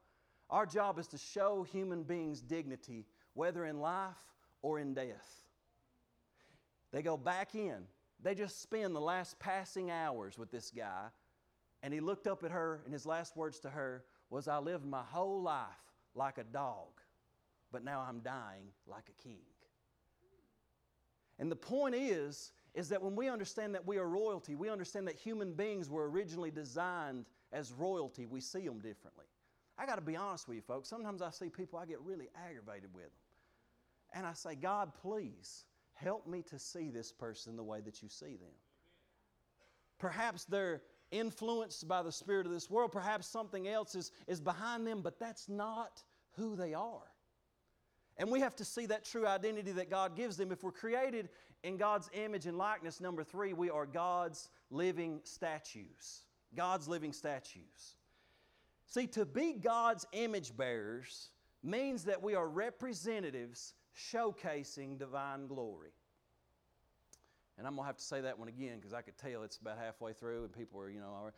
[0.51, 4.17] Our job is to show human beings dignity, whether in life
[4.61, 5.43] or in death.
[6.93, 7.85] They go back in.
[8.23, 11.07] They just spend the last passing hours with this guy.
[11.83, 14.87] And he looked up at her, and his last words to her was, I lived
[14.87, 15.67] my whole life
[16.15, 17.01] like a dog,
[17.73, 19.43] but now I'm dying like a king.
[21.39, 25.09] And the point is, is that when we understand that we are royalty, we understand
[25.09, 29.27] that human beings were originally designed as royalty, we see them differently.
[29.77, 30.89] I got to be honest with you, folks.
[30.89, 33.11] Sometimes I see people, I get really aggravated with them.
[34.15, 35.65] And I say, God, please
[36.03, 38.55] help me to see this person the way that you see them.
[39.99, 42.91] Perhaps they're influenced by the spirit of this world.
[42.91, 47.13] Perhaps something else is, is behind them, but that's not who they are.
[48.19, 50.53] And we have to see that true identity that God gives them.
[50.53, 51.29] If we're created
[51.63, 56.27] in God's image and likeness, number three, we are God's living statues.
[56.55, 57.97] God's living statues.
[58.87, 61.31] See, to be God's image bearers
[61.63, 65.91] means that we are representatives showcasing divine glory.
[67.59, 69.59] And I'm going to have to say that one again because I could tell it's
[69.59, 71.31] about halfway through and people are, you know,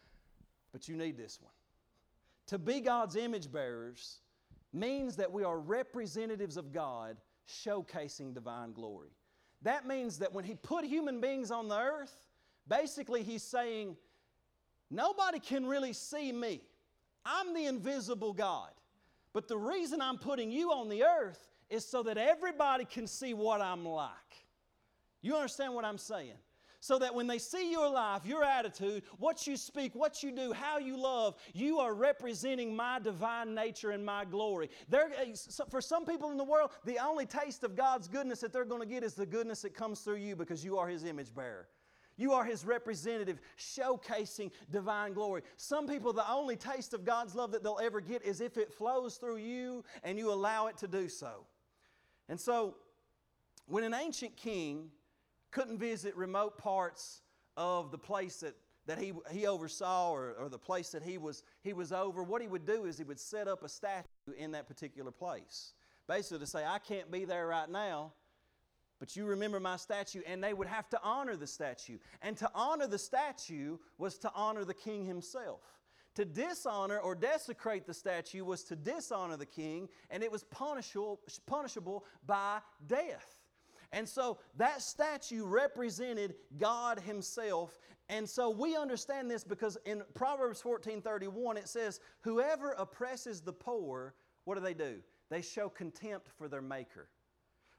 [0.73, 1.53] but you need this one.
[2.49, 4.21] To be God's image bearers
[4.73, 7.17] means that we are representatives of God
[7.49, 9.11] showcasing divine glory.
[9.63, 12.15] That means that when He put human beings on the earth,
[12.69, 13.97] basically He's saying,
[14.91, 16.63] nobody can really see me.
[17.25, 18.71] I'm the invisible God.
[19.33, 23.35] But the reason I'm putting you on the earth is so that everybody can see
[23.35, 24.11] what I'm like.
[25.23, 26.37] You understand what I'm saying?
[26.81, 30.53] So that when they see your life, your attitude, what you speak, what you do,
[30.53, 34.69] how you love, you are representing my divine nature and my glory.
[34.91, 35.35] There, eh,
[35.71, 38.83] for some people in the world, the only taste of God's goodness that they're going
[38.83, 41.69] to get is the goodness that comes through you because you are His image bearer.
[42.19, 45.41] You are His representative, showcasing divine glory.
[45.57, 48.71] Some people, the only taste of God's love that they'll ever get is if it
[48.71, 51.47] flows through you and you allow it to do so.
[52.29, 52.77] And so,
[53.67, 54.91] when an ancient king
[55.51, 57.23] couldn't visit remote parts
[57.57, 58.55] of the place that,
[58.87, 62.43] that he, he oversaw or, or the place that he was, he was over, what
[62.43, 64.05] he would do is he would set up a statue
[64.37, 65.73] in that particular place.
[66.07, 68.13] Basically, to say, I can't be there right now,
[68.99, 71.99] but you remember my statue, and they would have to honor the statue.
[72.23, 75.61] And to honor the statue was to honor the king himself.
[76.15, 81.21] To dishonor or desecrate the statue was to dishonor the king, and it was punishable,
[81.47, 83.41] punishable by death.
[83.93, 87.79] And so that statue represented God Himself.
[88.09, 93.53] And so we understand this because in Proverbs 14 31, it says, Whoever oppresses the
[93.53, 94.97] poor, what do they do?
[95.31, 97.09] They show contempt for their Maker.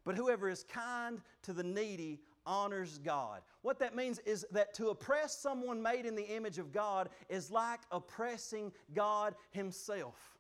[0.06, 3.42] But whoever is kind to the needy honors God.
[3.62, 7.52] What that means is that to oppress someone made in the image of God is
[7.52, 10.36] like oppressing God Himself.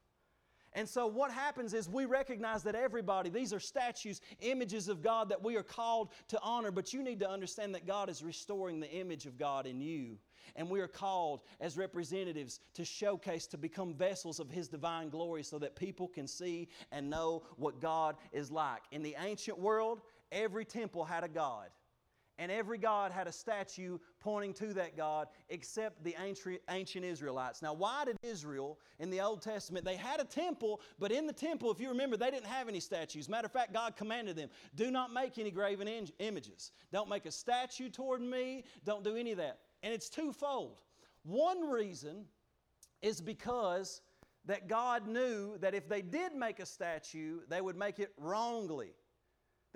[0.76, 5.30] And so, what happens is we recognize that everybody, these are statues, images of God
[5.30, 8.82] that we are called to honor, but you need to understand that God is restoring
[8.82, 10.18] the image of God in you.
[10.58, 15.44] And we are called as representatives to showcase, to become vessels of His divine glory
[15.44, 18.84] so that people can see and know what God is like.
[18.91, 20.02] In the ancient world,
[20.34, 21.70] every temple had a God.
[22.38, 26.15] And every God had a statue pointing to that God except the
[26.69, 27.62] ancient Israelites.
[27.62, 31.34] Now, why did Israel in the Old Testament, they had a temple, but in the
[31.34, 33.30] temple, if you remember, they didn't have any statues.
[33.30, 35.88] Matter of fact, God commanded them do not make any graven
[36.19, 36.71] images.
[36.91, 38.63] Don't make a statue toward me.
[38.84, 39.60] Don't do any of that.
[39.84, 40.82] And it's twofold.
[41.24, 42.26] One reason
[43.02, 44.02] is because
[44.45, 48.93] that God knew that if they did make a statue, they would make it wrongly.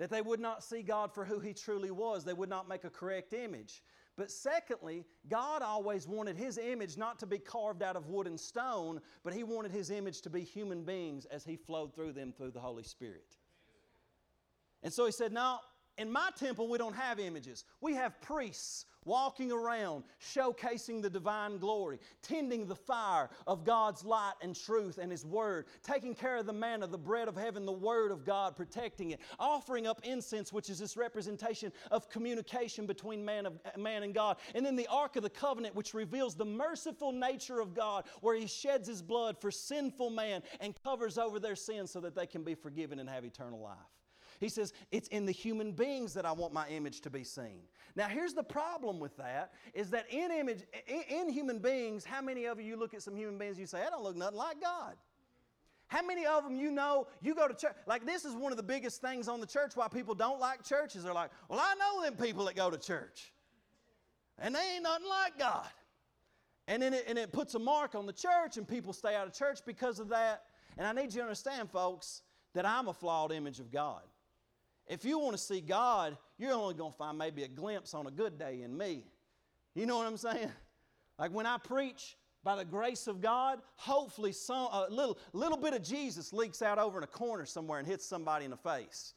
[0.00, 2.24] That they would not see God for who He truly was.
[2.24, 3.82] They would not make a correct image.
[4.16, 8.40] But secondly, God always wanted His image not to be carved out of wood and
[8.40, 12.32] stone, but He wanted His image to be human beings as He flowed through them
[12.32, 13.36] through the Holy Spirit.
[14.82, 15.60] And so He said, Now,
[15.98, 17.66] in my temple, we don't have images.
[17.82, 24.34] We have priests walking around, showcasing the divine glory, tending the fire of God's light
[24.42, 27.72] and truth and His Word, taking care of the manna, the bread of heaven, the
[27.72, 33.24] Word of God, protecting it, offering up incense, which is this representation of communication between
[33.24, 36.44] man, of, man and God, and then the Ark of the Covenant, which reveals the
[36.44, 41.38] merciful nature of God, where He sheds His blood for sinful man and covers over
[41.38, 43.76] their sins so that they can be forgiven and have eternal life.
[44.40, 47.60] He says, It's in the human beings that I want my image to be seen.
[47.94, 50.62] Now, here's the problem with that is that in image,
[51.08, 53.90] in, human beings, how many of you look at some human beings you say, I
[53.90, 54.96] don't look nothing like God?
[55.88, 57.74] How many of them you know you go to church?
[57.86, 60.64] Like, this is one of the biggest things on the church why people don't like
[60.64, 61.02] churches.
[61.02, 63.32] They're like, well, I know them people that go to church,
[64.38, 65.68] and they ain't nothing like God.
[66.66, 69.26] And then it, and it puts a mark on the church, and people stay out
[69.26, 70.44] of church because of that.
[70.78, 72.22] And I need you to understand, folks,
[72.54, 74.02] that I'm a flawed image of God.
[74.90, 78.08] If you want to see God, you're only going to find maybe a glimpse on
[78.08, 79.04] a good day in me.
[79.76, 80.50] You know what I'm saying?
[81.16, 85.74] Like when I preach, by the grace of God, hopefully some, a little, little bit
[85.74, 89.14] of Jesus leaks out over in a corner somewhere and hits somebody in the face.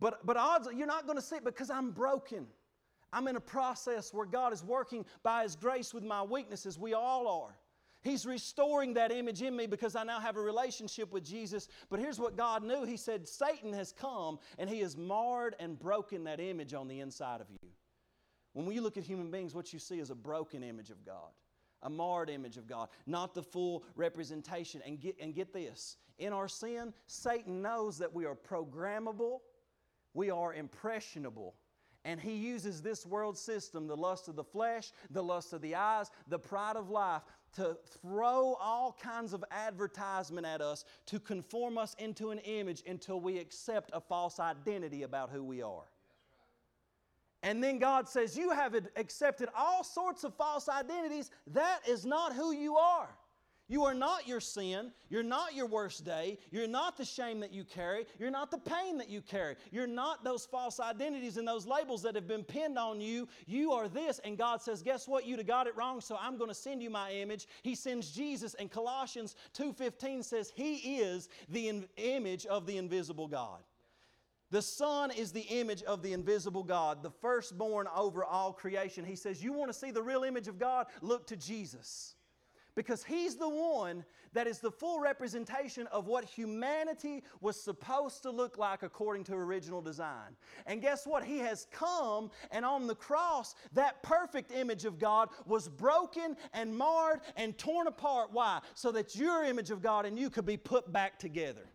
[0.00, 2.46] But, but odds are you're not going to see it because I'm broken.
[3.12, 6.78] I'm in a process where God is working by His grace with my weaknesses.
[6.78, 7.57] We all are.
[8.02, 11.68] He's restoring that image in me because I now have a relationship with Jesus.
[11.90, 15.78] But here's what God knew He said, Satan has come and he has marred and
[15.78, 17.68] broken that image on the inside of you.
[18.52, 21.30] When we look at human beings, what you see is a broken image of God,
[21.82, 24.80] a marred image of God, not the full representation.
[24.86, 29.40] And get, and get this in our sin, Satan knows that we are programmable,
[30.14, 31.54] we are impressionable.
[32.04, 35.74] And he uses this world system, the lust of the flesh, the lust of the
[35.74, 37.22] eyes, the pride of life,
[37.54, 43.20] to throw all kinds of advertisement at us to conform us into an image until
[43.20, 45.84] we accept a false identity about who we are.
[47.42, 51.30] And then God says, You have accepted all sorts of false identities.
[51.48, 53.08] That is not who you are.
[53.70, 54.92] You are not your sin.
[55.10, 56.38] You're not your worst day.
[56.50, 58.06] You're not the shame that you carry.
[58.18, 59.56] You're not the pain that you carry.
[59.70, 63.28] You're not those false identities and those labels that have been pinned on you.
[63.46, 64.20] You are this.
[64.20, 65.26] And God says, Guess what?
[65.26, 67.46] You'd have got it wrong, so I'm going to send you my image.
[67.62, 73.28] He sends Jesus, and Colossians 2.15 says, He is the in- image of the invisible
[73.28, 73.60] God.
[74.50, 79.04] The Son is the image of the invisible God, the firstborn over all creation.
[79.04, 80.86] He says, You want to see the real image of God?
[81.02, 82.14] Look to Jesus
[82.78, 88.30] because he's the one that is the full representation of what humanity was supposed to
[88.30, 90.36] look like according to original design.
[90.64, 91.24] And guess what?
[91.24, 96.72] He has come, and on the cross, that perfect image of God was broken and
[96.72, 98.28] marred and torn apart.
[98.30, 98.60] Why?
[98.74, 101.66] So that your image of God and you could be put back together.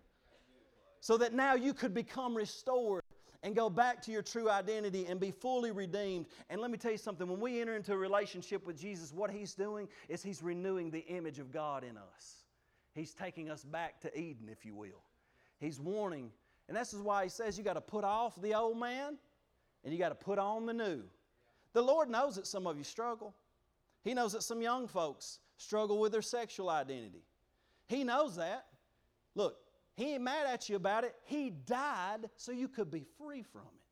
[1.01, 3.03] So that now you could become restored
[3.43, 6.25] and go back to your true identity and be fully redeemed.
[6.49, 9.29] And let me tell you something when we enter into a relationship with Jesus, what
[9.29, 12.45] He's doing is He's renewing the image of God in us.
[12.95, 15.03] He's taking us back to Eden, if you will.
[15.59, 16.31] He's warning.
[16.69, 19.17] And this is why He says you got to put off the old man
[19.83, 21.03] and you got to put on the new.
[21.73, 23.35] The Lord knows that some of you struggle.
[24.03, 27.23] He knows that some young folks struggle with their sexual identity.
[27.87, 28.65] He knows that.
[29.35, 29.57] Look,
[29.95, 31.15] he ain't mad at you about it.
[31.23, 33.83] He died so you could be free from it.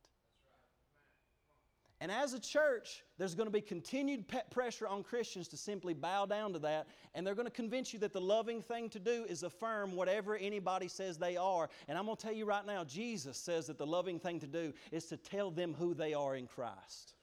[2.00, 6.26] And as a church, there's going to be continued pressure on Christians to simply bow
[6.26, 9.24] down to that, and they're going to convince you that the loving thing to do
[9.28, 11.68] is affirm whatever anybody says they are.
[11.86, 14.48] And I'm going to tell you right now, Jesus says that the loving thing to
[14.48, 17.14] do is to tell them who they are in Christ.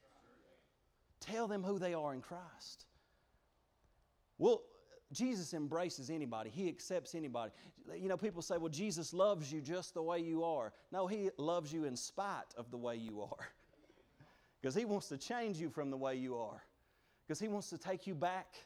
[1.20, 2.86] Tell them who they are in Christ.
[4.38, 4.62] Well,
[5.12, 7.52] Jesus embraces anybody, He accepts anybody.
[7.96, 10.72] You know, people say, well, Jesus loves you just the way you are.
[10.92, 13.38] No, He loves you in spite of the way you are.
[14.62, 16.62] Because He wants to change you from the way you are,
[17.26, 18.58] because He wants to take you back.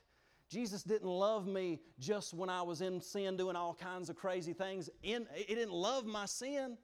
[0.49, 4.53] Jesus didn't love me just when I was in sin doing all kinds of crazy
[4.53, 4.89] things.
[5.03, 6.77] In, he didn't love my sin.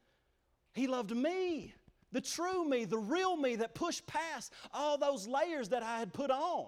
[0.74, 1.74] He loved me,
[2.12, 6.13] the true me, the real me that pushed past all those layers that I had
[6.13, 6.67] put on.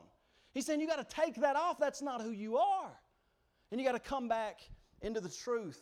[0.53, 1.79] He's saying you got to take that off.
[1.79, 2.70] That's not who you are.
[3.71, 4.61] And you got to come back
[5.01, 5.81] into the truth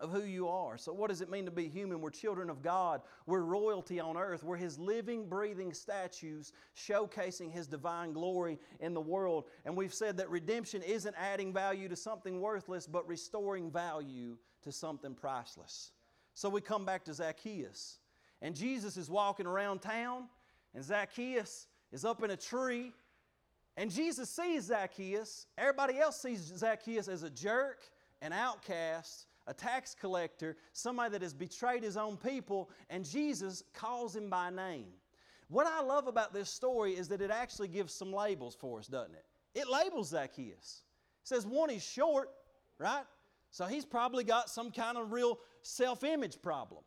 [0.00, 0.78] of who you are.
[0.78, 2.00] So, what does it mean to be human?
[2.00, 3.02] We're children of God.
[3.26, 4.42] We're royalty on earth.
[4.42, 9.44] We're His living, breathing statues showcasing His divine glory in the world.
[9.64, 14.72] And we've said that redemption isn't adding value to something worthless, but restoring value to
[14.72, 15.92] something priceless.
[16.34, 17.98] So we come back to Zacchaeus.
[18.40, 20.28] And Jesus is walking around town,
[20.74, 22.92] and Zacchaeus is up in a tree.
[23.78, 25.46] And Jesus sees Zacchaeus.
[25.56, 27.78] Everybody else sees Zacchaeus as a jerk,
[28.20, 34.16] an outcast, a tax collector, somebody that has betrayed his own people, and Jesus calls
[34.16, 34.88] him by name.
[35.46, 38.88] What I love about this story is that it actually gives some labels for us,
[38.88, 39.24] doesn't it?
[39.54, 40.82] It labels Zacchaeus.
[41.22, 42.30] It says, one, he's short,
[42.78, 43.04] right?
[43.52, 46.82] So he's probably got some kind of real self image problem.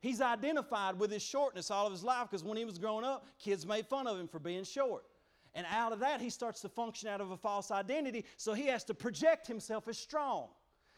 [0.00, 3.26] He's identified with his shortness all of his life because when he was growing up,
[3.38, 5.04] kids made fun of him for being short.
[5.54, 8.66] And out of that, he starts to function out of a false identity, so he
[8.66, 10.48] has to project himself as strong.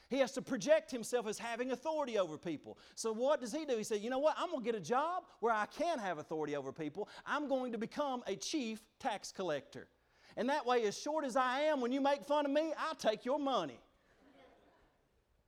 [0.09, 2.79] He has to project himself as having authority over people.
[2.95, 3.77] So, what does he do?
[3.77, 4.37] He said, You know what?
[4.39, 7.09] I'm going to get a job where I can have authority over people.
[7.27, 9.89] I'm going to become a chief tax collector.
[10.37, 12.95] And that way, as short as I am, when you make fun of me, I'll
[12.95, 13.81] take your money.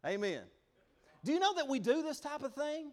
[0.05, 0.43] Amen.
[1.25, 2.93] Do you know that we do this type of thing?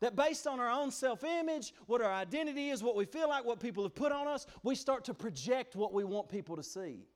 [0.00, 3.44] That based on our own self image, what our identity is, what we feel like,
[3.44, 6.62] what people have put on us, we start to project what we want people to
[6.62, 7.06] see.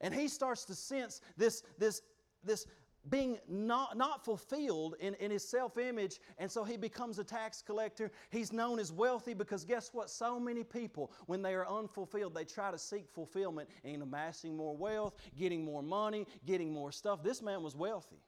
[0.00, 2.02] And he starts to sense this, this,
[2.44, 2.66] this
[3.10, 7.62] being not, not fulfilled in, in his self image, and so he becomes a tax
[7.62, 8.10] collector.
[8.30, 10.08] He's known as wealthy because guess what?
[10.08, 14.76] So many people, when they are unfulfilled, they try to seek fulfillment in amassing more
[14.76, 17.22] wealth, getting more money, getting more stuff.
[17.22, 18.22] This man was wealthy,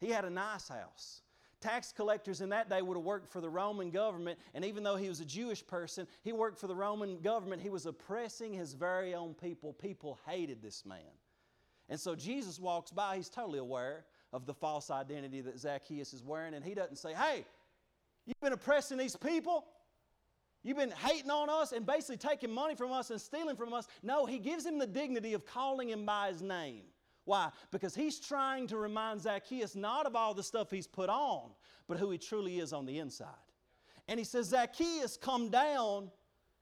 [0.00, 1.22] he had a nice house.
[1.64, 4.96] Tax collectors in that day would have worked for the Roman government, and even though
[4.96, 7.62] he was a Jewish person, he worked for the Roman government.
[7.62, 9.72] He was oppressing his very own people.
[9.72, 10.98] People hated this man.
[11.88, 16.22] And so Jesus walks by, he's totally aware of the false identity that Zacchaeus is
[16.22, 16.52] wearing.
[16.52, 17.46] And he doesn't say, Hey,
[18.26, 19.64] you've been oppressing these people.
[20.62, 23.88] You've been hating on us and basically taking money from us and stealing from us.
[24.02, 26.82] No, he gives him the dignity of calling him by his name.
[27.24, 27.50] Why?
[27.70, 31.50] Because he's trying to remind Zacchaeus not of all the stuff he's put on,
[31.88, 33.28] but who he truly is on the inside.
[34.08, 36.10] And he says, Zacchaeus, come down.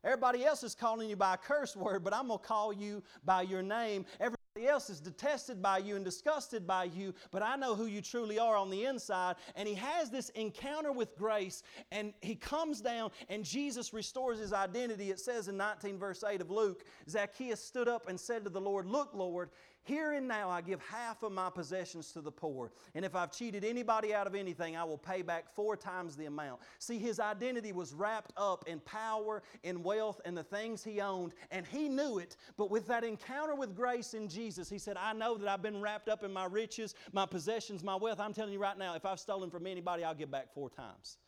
[0.05, 3.03] Everybody else is calling you by a curse word, but I'm going to call you
[3.25, 4.05] by your name.
[4.21, 8.03] Every else is detested by you and disgusted by you, but I know who you
[8.03, 9.37] truly are on the inside.
[9.57, 14.53] And he has this encounter with grace, and he comes down, and Jesus restores his
[14.53, 15.11] identity.
[15.11, 18.61] It says in 19, verse 8 of Luke Zacchaeus stood up and said to the
[18.61, 19.51] Lord, Look, Lord,
[19.85, 22.71] here and now I give half of my possessions to the poor.
[22.95, 26.27] And if I've cheated anybody out of anything, I will pay back four times the
[26.27, 26.61] amount.
[26.79, 31.33] See, his identity was wrapped up in power, in wealth, and the things he owned,
[31.51, 32.37] and he knew it.
[32.57, 35.81] But with that encounter with grace in Jesus, he said, I know that I've been
[35.81, 38.21] wrapped up in my riches, my possessions, my wealth.
[38.21, 41.19] I'm telling you right now, if I've stolen from anybody, I'll give back four times.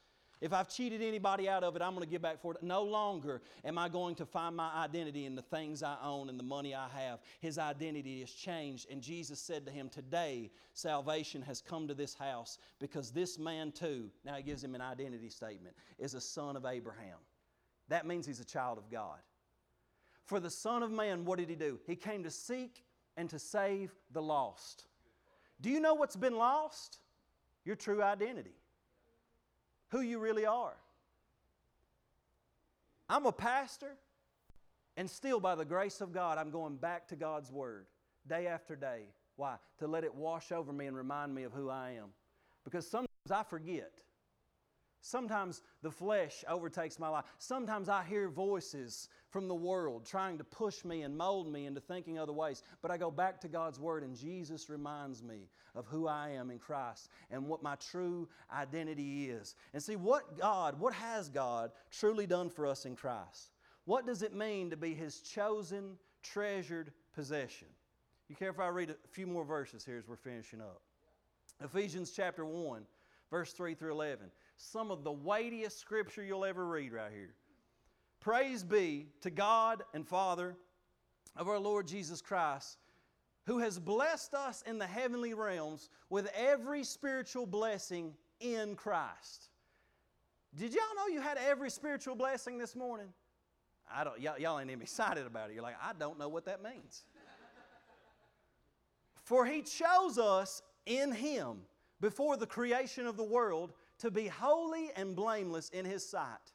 [0.41, 2.63] If I've cheated anybody out of it, I'm going to give back for it.
[2.63, 6.39] No longer am I going to find my identity in the things I own and
[6.39, 7.21] the money I have.
[7.41, 8.91] His identity has changed.
[8.91, 13.73] And Jesus said to him, Today salvation has come to this house because this man
[13.73, 17.19] too, now he gives him an identity statement, is a son of Abraham.
[17.89, 19.19] That means he's a child of God.
[20.25, 21.79] For the Son of Man, what did he do?
[21.87, 22.83] He came to seek
[23.17, 24.87] and to save the lost.
[25.61, 26.99] Do you know what's been lost?
[27.65, 28.57] Your true identity
[29.91, 30.75] who you really are.
[33.09, 33.97] I'm a pastor,
[34.97, 37.87] and still, by the grace of God, I'm going back to God's Word
[38.27, 39.03] day after day.
[39.37, 39.57] Why?
[39.79, 42.11] To let it wash over me and remind me of who I am.
[42.65, 43.93] Because sometimes I forget.
[45.07, 47.27] Sometimes the flesh overtakes my life.
[47.37, 51.83] Sometimes I hear voices from the world trying to push me and mold me into
[51.83, 52.63] thinking other ways.
[52.81, 56.51] But I go back to God's Word, and Jesus reminds me of who I am
[56.51, 59.57] in Christ and what my true identity is.
[59.75, 63.51] And see, what God, what has God truly done for us in Christ?
[63.85, 67.69] What does it mean to be His chosen, treasured possession?
[68.31, 70.81] You care if I read a few more verses here as we're finishing up?
[71.63, 72.87] Ephesians chapter 1,
[73.31, 77.35] verse 3 through 11 some of the weightiest scripture you'll ever read right here.
[78.21, 80.57] Praise be to God and Father
[81.37, 82.79] of our Lord Jesus Christ,
[83.47, 89.51] who has blessed us in the heavenly realms with every spiritual blessing in Christ.
[90.57, 93.09] Did y'all know you had every spiritual blessing this morning?
[93.93, 95.55] I don't, y'all, y'all ain't even excited about it.
[95.55, 97.05] You're like, I don't know what that means.
[99.25, 101.59] For he chose us in him
[102.01, 103.73] before the creation of the world
[104.05, 106.53] to be holy and blameless in His sight.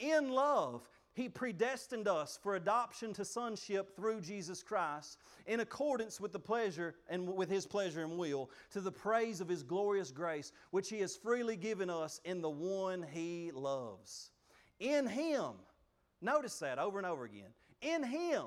[0.00, 6.32] In love, He predestined us for adoption to sonship through Jesus Christ in accordance with
[6.32, 10.50] the pleasure and with His pleasure and will to the praise of His glorious grace,
[10.72, 14.32] which He has freely given us in the one He loves.
[14.80, 15.52] In Him,
[16.20, 17.50] notice that over and over again,
[17.82, 18.46] in Him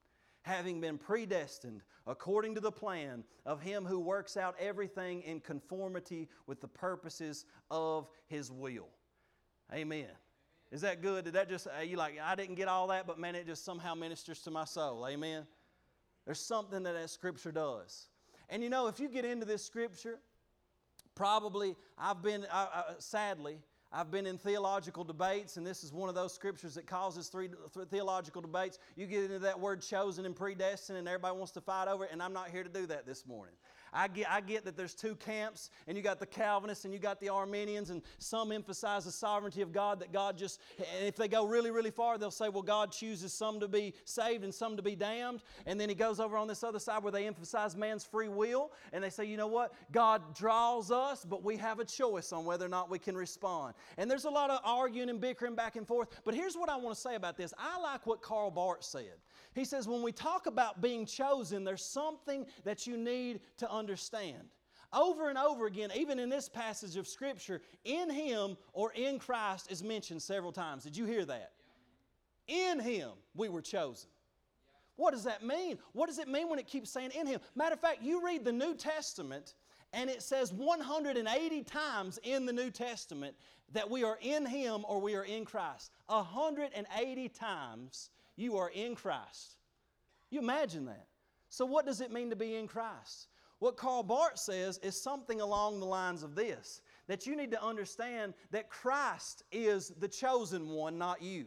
[0.43, 6.27] having been predestined according to the plan of Him who works out everything in conformity
[6.47, 8.89] with the purposes of His will.
[9.73, 10.07] Amen.
[10.71, 11.25] Is that good?
[11.25, 13.93] Did that just, you like, I didn't get all that, but man, it just somehow
[13.93, 15.05] ministers to my soul.
[15.07, 15.45] Amen.
[16.25, 18.07] There's something that that scripture does.
[18.49, 20.19] And you know, if you get into this scripture,
[21.15, 23.59] probably I've been, uh, uh, sadly,
[23.93, 27.49] I've been in theological debates, and this is one of those scriptures that causes three,
[27.89, 28.79] theological debates.
[28.95, 32.11] You get into that word chosen and predestined, and everybody wants to fight over it,
[32.13, 33.53] and I'm not here to do that this morning.
[33.93, 36.99] I get, I get that there's two camps, and you got the Calvinists and you
[36.99, 41.15] got the Arminians, and some emphasize the sovereignty of God, that God just, and if
[41.15, 44.53] they go really, really far, they'll say, well, God chooses some to be saved and
[44.53, 45.41] some to be damned.
[45.65, 48.71] And then he goes over on this other side where they emphasize man's free will,
[48.93, 49.73] and they say, you know what?
[49.91, 53.73] God draws us, but we have a choice on whether or not we can respond.
[53.97, 56.77] And there's a lot of arguing and bickering back and forth, but here's what I
[56.77, 57.53] want to say about this.
[57.57, 59.15] I like what Karl Barth said.
[59.53, 64.49] He says, when we talk about being chosen, there's something that you need to understand.
[64.93, 69.71] Over and over again, even in this passage of Scripture, in Him or in Christ
[69.71, 70.83] is mentioned several times.
[70.83, 71.51] Did you hear that?
[72.47, 74.09] In Him we were chosen.
[74.97, 75.77] What does that mean?
[75.93, 77.39] What does it mean when it keeps saying in Him?
[77.55, 79.55] Matter of fact, you read the New Testament,
[79.93, 83.35] and it says 180 times in the New Testament
[83.73, 85.91] that we are in Him or we are in Christ.
[86.07, 89.57] 180 times you are in Christ.
[90.29, 91.07] You imagine that.
[91.49, 93.27] So, what does it mean to be in Christ?
[93.59, 97.63] What Karl Barth says is something along the lines of this that you need to
[97.63, 101.45] understand that Christ is the chosen one, not you.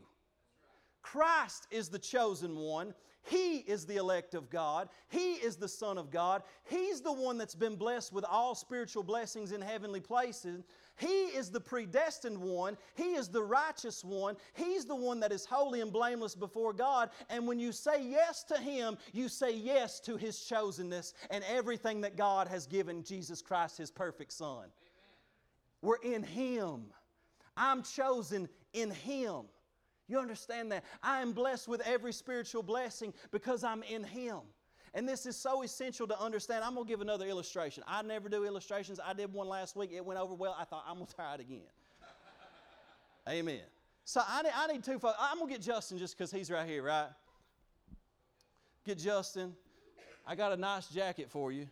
[1.02, 2.94] Christ is the chosen one.
[3.22, 4.90] He is the elect of God.
[5.08, 6.42] He is the Son of God.
[6.64, 10.64] He's the one that's been blessed with all spiritual blessings in heavenly places.
[10.96, 12.76] He is the predestined one.
[12.94, 14.36] He is the righteous one.
[14.52, 17.10] He's the one that is holy and blameless before God.
[17.28, 22.00] And when you say yes to Him, you say yes to His chosenness and everything
[22.02, 24.58] that God has given Jesus Christ, His perfect Son.
[24.58, 24.70] Amen.
[25.82, 26.84] We're in Him.
[27.56, 29.42] I'm chosen in Him.
[30.06, 30.84] You understand that?
[31.02, 34.40] I am blessed with every spiritual blessing because I'm in Him.
[34.94, 36.62] And this is so essential to understand.
[36.62, 37.82] I'm going to give another illustration.
[37.86, 39.00] I never do illustrations.
[39.04, 39.90] I did one last week.
[39.92, 40.56] It went over well.
[40.58, 41.66] I thought, I'm going to try it again.
[43.28, 43.60] Amen.
[44.04, 45.16] So I need, I need two folks.
[45.18, 47.08] I'm going to get Justin just because he's right here, right?
[48.86, 49.54] Get Justin.
[50.24, 51.66] I got a nice jacket for you.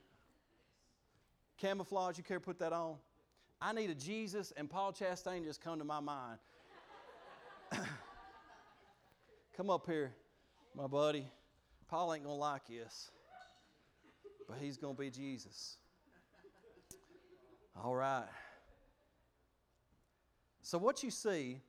[1.59, 2.97] Camouflage, you care to put that on?
[3.61, 6.39] I need a Jesus and Paul Chastain just come to my mind.
[9.57, 10.13] come up here,
[10.75, 11.29] my buddy.
[11.93, 13.11] Paul ain't going to like this,
[14.49, 15.77] but he's going to be Jesus.
[17.85, 18.25] All right.
[20.63, 21.61] So, what you see,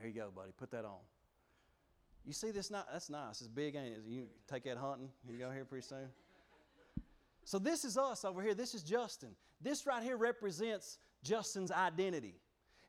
[0.00, 0.98] here you go, buddy, put that on.
[2.26, 2.66] You see this?
[2.66, 3.40] That's nice.
[3.40, 4.02] It's big, ain't it?
[4.08, 5.08] You take that hunting.
[5.30, 6.08] You go here pretty soon.
[7.44, 8.54] So, this is us over here.
[8.54, 9.36] This is Justin.
[9.60, 12.34] This right here represents Justin's identity.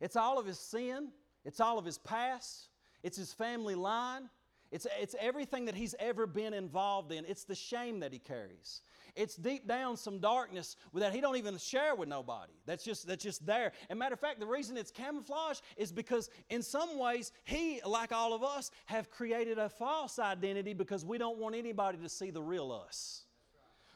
[0.02, 1.10] It's all of his sin,
[1.46, 2.70] it's all of his past,
[3.04, 4.32] it's his family line,
[4.74, 7.26] it's, it's everything that he's ever been involved in.
[7.28, 8.82] It's the shame that he carries.
[9.15, 12.53] It's deep down some darkness that he don't even share with nobody.
[12.65, 13.71] That's just, that's just there.
[13.91, 18.11] And matter of fact, the reason it's camouflage is because in some ways, he, like
[18.11, 22.32] all of us, have created a false identity because we don't want anybody to see
[22.32, 23.22] the real us.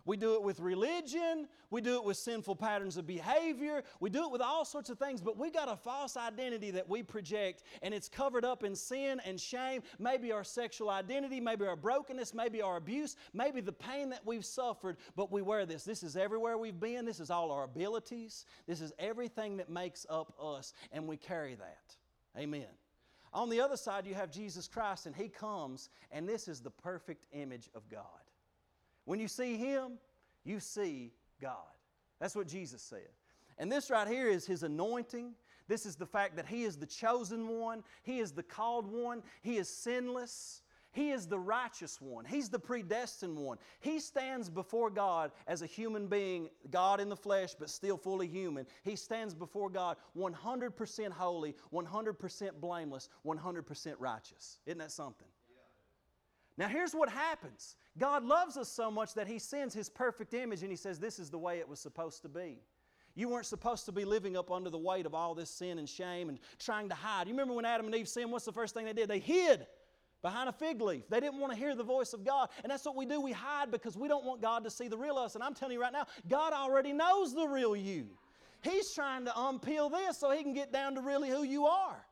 [0.08, 1.50] We do it with religion.
[1.70, 3.84] We do it with sinful patterns of behavior.
[4.00, 6.88] We do it with all sorts of things, but we got a false identity that
[6.88, 9.84] we project, and it's covered up in sin and shame.
[10.00, 14.46] Maybe our sexual identity, maybe our brokenness, maybe our abuse, maybe the pain that we've
[14.46, 15.84] suffered, but we wear this.
[15.84, 17.04] This is everywhere we've been.
[17.04, 18.46] This is all our abilities.
[18.66, 21.96] This is everything that makes up us, and we carry that.
[22.40, 22.68] Amen.
[23.34, 26.72] On the other side, you have Jesus Christ, and He comes, and this is the
[26.72, 28.06] perfect image of God.
[29.08, 29.94] When you see Him,
[30.44, 31.56] you see God.
[32.20, 33.08] That's what Jesus said.
[33.58, 35.32] And this right here is His anointing.
[35.70, 39.24] This is the fact that He is the chosen one, He is the called one,
[39.42, 40.62] He is sinless.
[40.92, 42.26] He is the righteous one.
[42.26, 43.60] He's the predestined one.
[43.82, 48.28] He stands before God as a human being, God in the flesh, but still fully
[48.28, 48.66] human.
[48.84, 54.58] He stands before God 100% holy, 100% blameless, 100% righteous.
[54.66, 55.28] Isn't that something?
[56.58, 60.62] Now, here's what happens God loves us so much that He sends His perfect image
[60.62, 62.60] and He says, This is the way it was supposed to be.
[63.16, 65.90] You weren't supposed to be living up under the weight of all this sin and
[65.90, 67.28] shame and trying to hide.
[67.28, 69.10] You remember when Adam and Eve sinned, what's the first thing they did?
[69.10, 69.66] They hid
[70.22, 71.10] behind a fig leaf.
[71.10, 72.50] They didn't want to hear the voice of God.
[72.62, 73.20] And that's what we do.
[73.20, 75.34] We hide because we don't want God to see the real us.
[75.34, 78.08] And I'm telling you right now, God already knows the real you.
[78.62, 82.06] He's trying to unpeel this so he can get down to really who you are.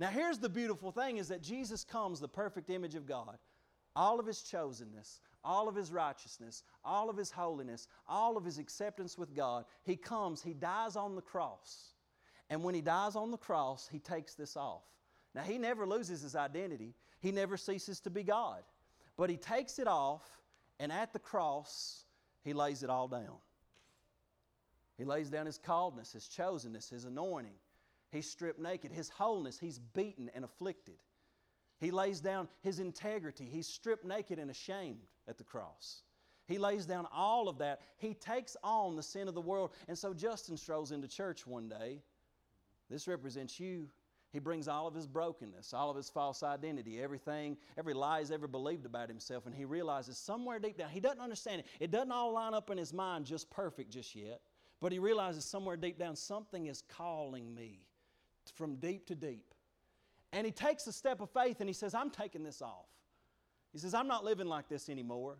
[0.00, 3.38] Now here's the beautiful thing is that Jesus comes the perfect image of God.
[3.96, 8.58] All of his chosenness, all of his righteousness, all of his holiness, all of his
[8.58, 9.64] acceptance with God.
[9.82, 11.94] He comes, he dies on the cross.
[12.48, 14.82] And when he dies on the cross, he takes this off.
[15.34, 18.62] Now, he never loses his identity, he never ceases to be God.
[19.16, 20.22] But he takes it off,
[20.78, 22.04] and at the cross,
[22.42, 23.36] he lays it all down.
[24.96, 27.54] He lays down his calledness, his chosenness, his anointing.
[28.10, 28.92] He's stripped naked.
[28.92, 30.96] His wholeness, he's beaten and afflicted.
[31.80, 33.48] He lays down his integrity.
[33.50, 36.02] He's stripped naked and ashamed at the cross.
[36.46, 37.80] He lays down all of that.
[37.96, 39.72] He takes on the sin of the world.
[39.88, 42.02] And so Justin strolls into church one day.
[42.90, 43.88] This represents you.
[44.32, 48.30] He brings all of his brokenness, all of his false identity, everything, every lie he's
[48.30, 49.46] ever believed about himself.
[49.46, 51.66] And he realizes somewhere deep down, he doesn't understand it.
[51.80, 54.40] It doesn't all line up in his mind just perfect just yet.
[54.80, 57.80] But he realizes somewhere deep down, something is calling me
[58.54, 59.54] from deep to deep.
[60.32, 62.86] And he takes a step of faith and he says, I'm taking this off.
[63.72, 65.36] He says, I'm not living like this anymore.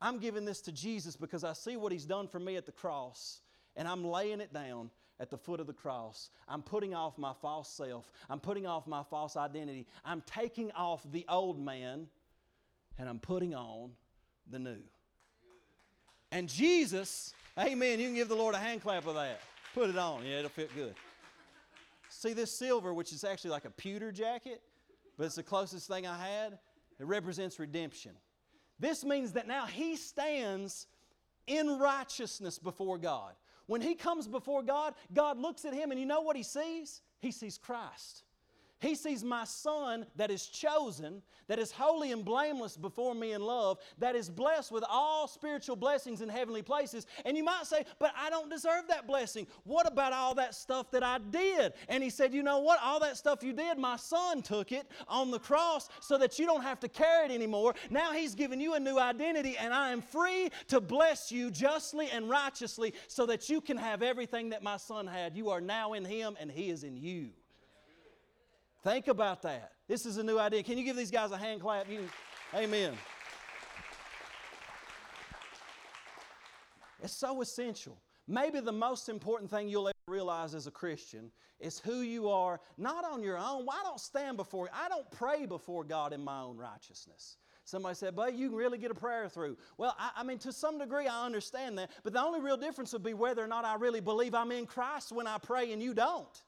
[0.00, 2.72] I'm giving this to Jesus because I see what he's done for me at the
[2.72, 3.40] cross,
[3.76, 6.30] and I'm laying it down at the foot of the cross.
[6.48, 8.10] I'm putting off my false self.
[8.28, 9.86] I'm putting off my false identity.
[10.04, 12.08] I'm taking off the old man,
[12.98, 13.92] and I'm putting on
[14.50, 14.80] the new.
[16.32, 19.40] And Jesus, amen, you can give the Lord a hand clap of that.
[19.72, 20.24] Put it on.
[20.24, 20.94] Yeah, it'll fit good.
[22.12, 24.62] See this silver, which is actually like a pewter jacket,
[25.16, 26.58] but it's the closest thing I had.
[27.00, 28.12] It represents redemption.
[28.78, 30.86] This means that now he stands
[31.46, 33.32] in righteousness before God.
[33.66, 37.00] When he comes before God, God looks at him and you know what he sees?
[37.20, 38.24] He sees Christ.
[38.82, 43.40] He sees my son that is chosen, that is holy and blameless before me in
[43.40, 47.06] love, that is blessed with all spiritual blessings in heavenly places.
[47.24, 49.46] And you might say, but I don't deserve that blessing.
[49.62, 51.74] What about all that stuff that I did?
[51.88, 52.80] And he said, You know what?
[52.82, 56.46] All that stuff you did, my son took it on the cross so that you
[56.46, 57.74] don't have to carry it anymore.
[57.88, 62.10] Now he's given you a new identity, and I am free to bless you justly
[62.10, 65.36] and righteously so that you can have everything that my son had.
[65.36, 67.30] You are now in him, and he is in you.
[68.82, 69.72] Think about that.
[69.86, 70.62] This is a new idea.
[70.62, 71.88] Can you give these guys a hand clap?
[71.88, 72.08] You,
[72.54, 72.94] amen.
[77.02, 77.98] It's so essential.
[78.26, 81.30] Maybe the most important thing you'll ever realize as a Christian
[81.60, 83.66] is who you are, not on your own.
[83.70, 87.36] I don't stand before, I don't pray before God in my own righteousness.
[87.64, 89.56] Somebody said, but you can really get a prayer through.
[89.78, 91.90] Well, I, I, mean, to some degree, I understand that.
[92.02, 94.66] But the only real difference would be whether or not I really believe I'm in
[94.66, 96.42] Christ when I pray and you don't.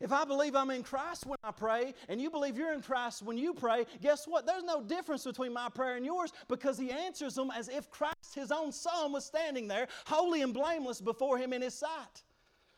[0.00, 3.22] If I believe I'm in Christ when I pray, and you believe you're in Christ
[3.22, 4.46] when you pray, guess what?
[4.46, 8.34] There's no difference between my prayer and yours because He answers them as if Christ,
[8.34, 12.22] His own Son, was standing there, holy and blameless before Him in His sight.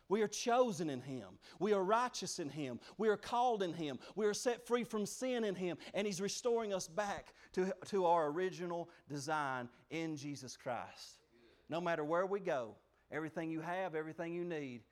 [0.08, 1.28] We are chosen in Him.
[1.60, 2.80] We are righteous in Him.
[2.98, 4.00] We are called in Him.
[4.16, 5.78] We are set free from sin in Him.
[5.94, 11.18] And He's restoring us back to, to our original design in Jesus Christ.
[11.68, 12.74] No matter where we go,
[13.12, 14.82] everything you have, everything you need,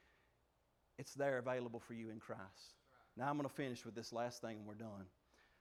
[1.01, 2.75] it's there available for you in Christ.
[3.17, 5.07] Now I'm going to finish with this last thing and we're done.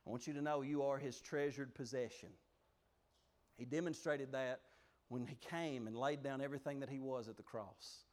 [0.05, 2.29] I want you to know you are His treasured possession.
[3.57, 4.59] He demonstrated that
[5.07, 8.03] when He came and laid down everything that He was at the cross.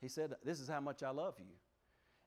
[0.00, 1.52] He said, This is how much I love you.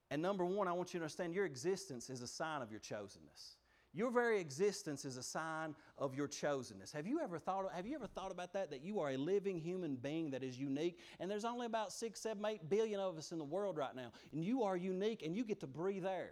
[0.10, 2.82] And number one, I want you to understand your existence is a sign of your
[2.82, 3.56] chosenness.
[3.94, 6.94] Your very existence is a sign of your chosenness.
[6.94, 8.72] Have you ever thought, have you ever thought about that?
[8.72, 12.22] That you are a living human being that is unique, and there's only about six,
[12.22, 15.36] seven, eight billion of us in the world right now, and you are unique and
[15.36, 16.32] you get to breathe air.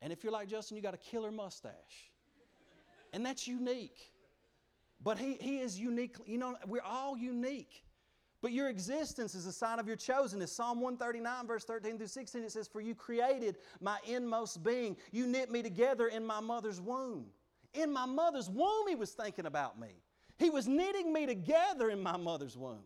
[0.00, 2.10] And if you're like Justin, you got a killer mustache.
[3.12, 4.10] And that's unique.
[5.00, 6.16] But he, he is unique.
[6.26, 7.84] You know, we're all unique.
[8.42, 10.48] But your existence is a sign of your chosenness.
[10.48, 14.96] Psalm 139, verse 13 through 16, it says, For you created my inmost being.
[15.12, 17.26] You knit me together in my mother's womb.
[17.72, 20.02] In my mother's womb, he was thinking about me.
[20.38, 22.82] He was knitting me together in my mother's womb.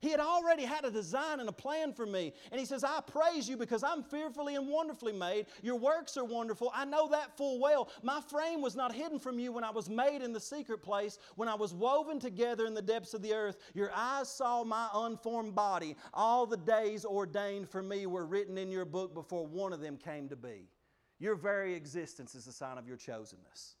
[0.00, 2.32] He had already had a design and a plan for me.
[2.50, 5.46] And he says, I praise you because I'm fearfully and wonderfully made.
[5.62, 6.72] Your works are wonderful.
[6.74, 7.90] I know that full well.
[8.02, 11.18] My frame was not hidden from you when I was made in the secret place,
[11.36, 13.58] when I was woven together in the depths of the earth.
[13.74, 15.96] Your eyes saw my unformed body.
[16.14, 19.98] All the days ordained for me were written in your book before one of them
[19.98, 20.70] came to be.
[21.18, 23.74] Your very existence is a sign of your chosenness.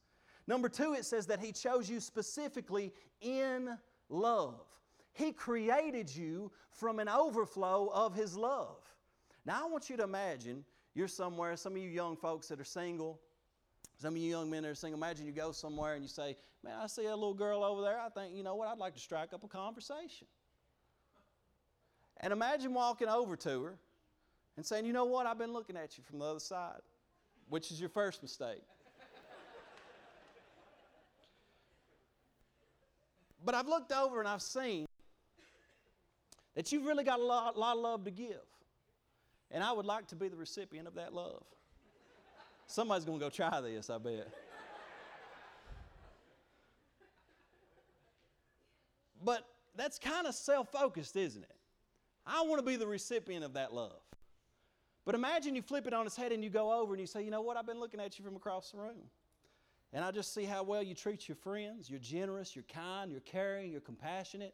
[0.46, 2.92] Number two, it says that He chose you specifically
[3.22, 3.78] in
[4.10, 4.60] love.
[5.12, 8.78] He created you from an overflow of His love.
[9.44, 12.64] Now, I want you to imagine you're somewhere, some of you young folks that are
[12.64, 13.20] single,
[13.98, 16.36] some of you young men that are single, imagine you go somewhere and you say,
[16.62, 17.98] Man, I see a little girl over there.
[17.98, 20.26] I think, you know what, I'd like to strike up a conversation.
[22.18, 23.78] And imagine walking over to her
[24.56, 26.80] and saying, You know what, I've been looking at you from the other side,
[27.48, 28.62] which is your first mistake.
[33.44, 34.86] but I've looked over and I've seen
[36.60, 38.36] that you've really got a lot, lot of love to give.
[39.50, 41.42] And I would like to be the recipient of that love.
[42.66, 44.28] Somebody's going to go try this, I bet.
[49.24, 51.56] but that's kind of self focused, isn't it?
[52.26, 54.02] I want to be the recipient of that love.
[55.06, 57.22] But imagine you flip it on its head and you go over and you say,
[57.24, 59.08] you know what, I've been looking at you from across the room.
[59.94, 61.88] And I just see how well you treat your friends.
[61.88, 64.52] You're generous, you're kind, you're caring, you're compassionate.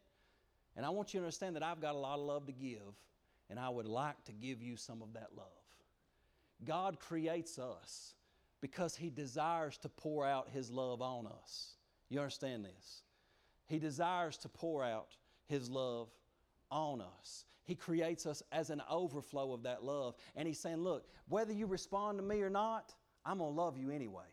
[0.76, 2.94] And I want you to understand that I've got a lot of love to give,
[3.48, 5.46] and I would like to give you some of that love.
[6.64, 8.14] God creates us
[8.60, 11.74] because He desires to pour out His love on us.
[12.08, 13.02] You understand this?
[13.66, 15.16] He desires to pour out
[15.46, 16.08] His love
[16.70, 17.44] on us.
[17.64, 20.14] He creates us as an overflow of that love.
[20.36, 23.76] And He's saying, Look, whether you respond to me or not, I'm going to love
[23.76, 24.24] you anyway.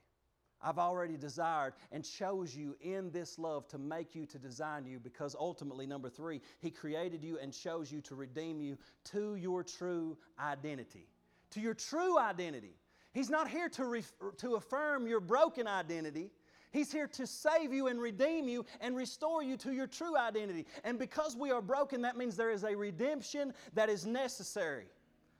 [0.63, 4.99] I've already desired and chose you in this love to make you, to design you,
[4.99, 8.77] because ultimately, number three, He created you and chose you to redeem you
[9.11, 11.07] to your true identity
[11.53, 12.75] to your true identity.
[13.13, 14.01] He's not here to,
[14.37, 16.31] to affirm your broken identity.
[16.71, 20.65] He's here to save you and redeem you and restore you to your true identity.
[20.83, 24.87] And because we are broken, that means there is a redemption that is necessary.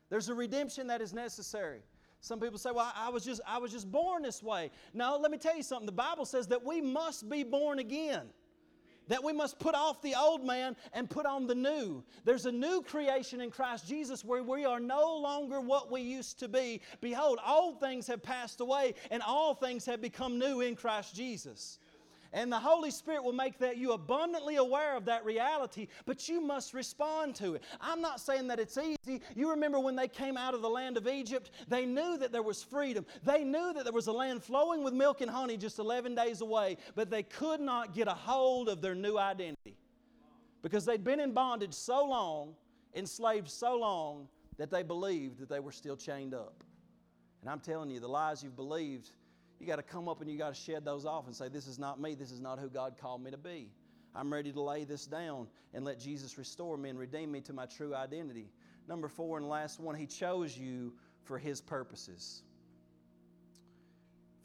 [0.10, 1.80] There's a redemption that is necessary.
[2.24, 5.30] Some people say, "Well, I was just I was just born this way." No, let
[5.30, 5.86] me tell you something.
[5.86, 8.30] The Bible says that we must be born again
[9.08, 12.02] that we must put off the old man and put on the new.
[12.24, 16.40] There's a new creation in Christ Jesus where we are no longer what we used
[16.40, 16.82] to be.
[17.02, 21.80] Behold, old things have passed away and all things have become new in Christ Jesus.
[22.34, 26.42] And the Holy Spirit will make that you abundantly aware of that reality, but you
[26.42, 27.64] must respond to it.
[27.80, 29.22] I'm not saying that it's easy.
[29.36, 32.42] You remember when they came out of the land of Egypt, they knew that there
[32.42, 33.06] was freedom.
[33.24, 36.42] They knew that there was a land flowing with milk and honey just 11 days
[36.42, 39.78] away, but they could not get a hold of their new identity
[40.64, 42.56] because they'd been in bondage so long,
[42.96, 44.28] enslaved so long,
[44.58, 46.64] that they believed that they were still chained up.
[47.42, 49.12] And I'm telling you, the lies you've believed
[49.60, 51.68] you got to come up and you got to shed those off and say, This
[51.68, 52.16] is not me.
[52.16, 53.70] This is not who God called me to be.
[54.16, 57.54] I'm ready to lay this down and let Jesus restore me and redeem me to
[57.54, 58.52] my true identity.
[58.88, 60.94] Number four and last one, He chose you
[61.24, 62.44] for His purposes.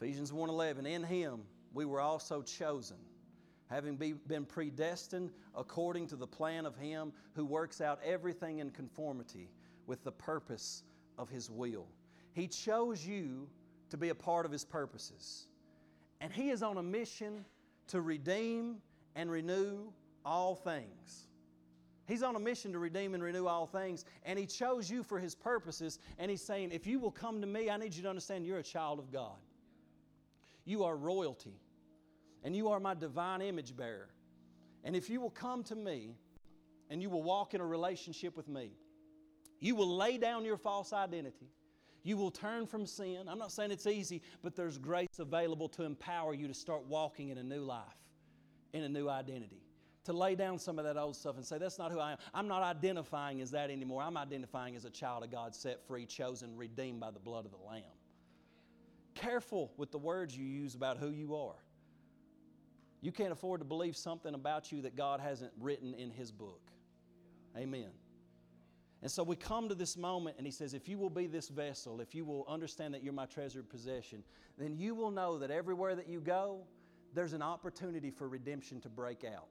[0.00, 1.40] Ephesians 1:11 In him
[1.74, 2.96] we were also chosen
[3.68, 8.70] having be, been predestined according to the plan of him who works out everything in
[8.70, 9.50] conformity
[9.86, 10.84] with the purpose
[11.18, 11.86] of his will.
[12.32, 13.48] He chose you
[13.90, 15.46] to be a part of His purposes.
[16.20, 17.44] And He is on a mission
[17.88, 18.76] to redeem
[19.14, 19.78] and renew
[20.24, 21.28] all things.
[22.06, 25.18] He's on a mission to redeem and renew all things, and He chose you for
[25.18, 25.98] His purposes.
[26.18, 28.58] And He's saying, if you will come to me, I need you to understand you're
[28.58, 29.36] a child of God.
[30.64, 31.60] You are royalty,
[32.44, 34.08] and you are my divine image bearer.
[34.84, 36.14] And if you will come to me
[36.88, 38.70] and you will walk in a relationship with me,
[39.60, 41.48] you will lay down your false identity
[42.02, 43.28] you will turn from sin.
[43.28, 47.30] I'm not saying it's easy, but there's grace available to empower you to start walking
[47.30, 47.82] in a new life,
[48.72, 49.62] in a new identity.
[50.04, 52.18] To lay down some of that old stuff and say, That's not who I am.
[52.32, 54.02] I'm not identifying as that anymore.
[54.02, 57.50] I'm identifying as a child of God, set free, chosen, redeemed by the blood of
[57.50, 57.82] the Lamb.
[59.14, 61.56] Careful with the words you use about who you are.
[63.02, 66.70] You can't afford to believe something about you that God hasn't written in His book.
[67.56, 67.90] Amen.
[69.00, 71.48] And so we come to this moment, and he says, If you will be this
[71.48, 74.24] vessel, if you will understand that you're my treasured possession,
[74.56, 76.62] then you will know that everywhere that you go,
[77.14, 79.46] there's an opportunity for redemption to break out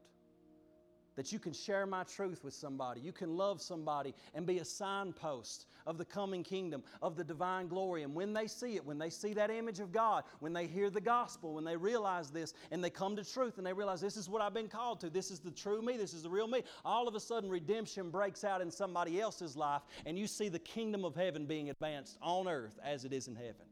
[1.17, 3.01] that you can share my truth with somebody.
[3.01, 7.67] You can love somebody and be a signpost of the coming kingdom, of the divine
[7.67, 8.03] glory.
[8.03, 10.91] And when they see it, when they see that image of God, when they hear
[10.91, 14.15] the gospel, when they realize this and they come to truth and they realize this
[14.15, 16.47] is what I've been called to, this is the true me, this is the real
[16.47, 20.49] me, all of a sudden redemption breaks out in somebody else's life and you see
[20.49, 23.65] the kingdom of heaven being advanced on earth as it is in heaven.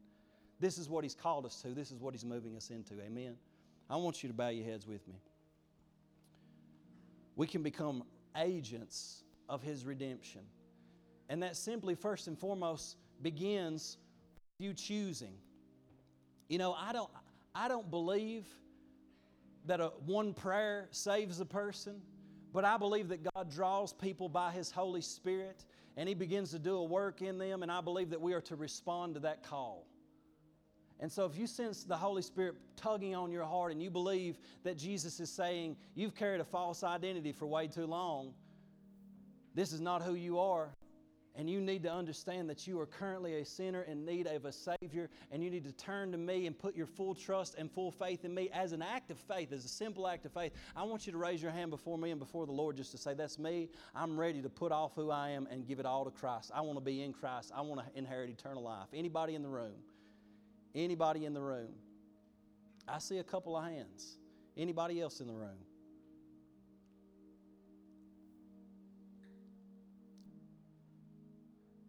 [0.58, 3.00] This is what He's called us to, this is what He's moving us into.
[3.00, 3.36] Amen.
[3.88, 5.14] I want you to bow your heads with me
[7.36, 8.02] we can become
[8.36, 10.40] agents of His redemption.
[11.28, 13.98] And that simply, first and foremost, begins
[14.58, 15.34] with you choosing.
[16.48, 17.10] You know, I don't,
[17.54, 18.46] I don't believe
[19.66, 22.00] that a, one prayer saves a person,
[22.52, 25.64] but I believe that God draws people by His Holy Spirit
[25.96, 28.40] and He begins to do a work in them, and I believe that we are
[28.42, 29.86] to respond to that call.
[30.98, 34.38] And so, if you sense the Holy Spirit tugging on your heart and you believe
[34.64, 38.32] that Jesus is saying, You've carried a false identity for way too long,
[39.54, 40.74] this is not who you are,
[41.34, 44.52] and you need to understand that you are currently a sinner in need of a
[44.52, 47.90] Savior, and you need to turn to me and put your full trust and full
[47.90, 50.52] faith in me as an act of faith, as a simple act of faith.
[50.74, 52.98] I want you to raise your hand before me and before the Lord just to
[52.98, 53.68] say, That's me.
[53.94, 56.52] I'm ready to put off who I am and give it all to Christ.
[56.54, 57.52] I want to be in Christ.
[57.54, 58.88] I want to inherit eternal life.
[58.94, 59.74] Anybody in the room?
[60.76, 61.70] Anybody in the room?
[62.86, 64.18] I see a couple of hands.
[64.58, 65.58] Anybody else in the room?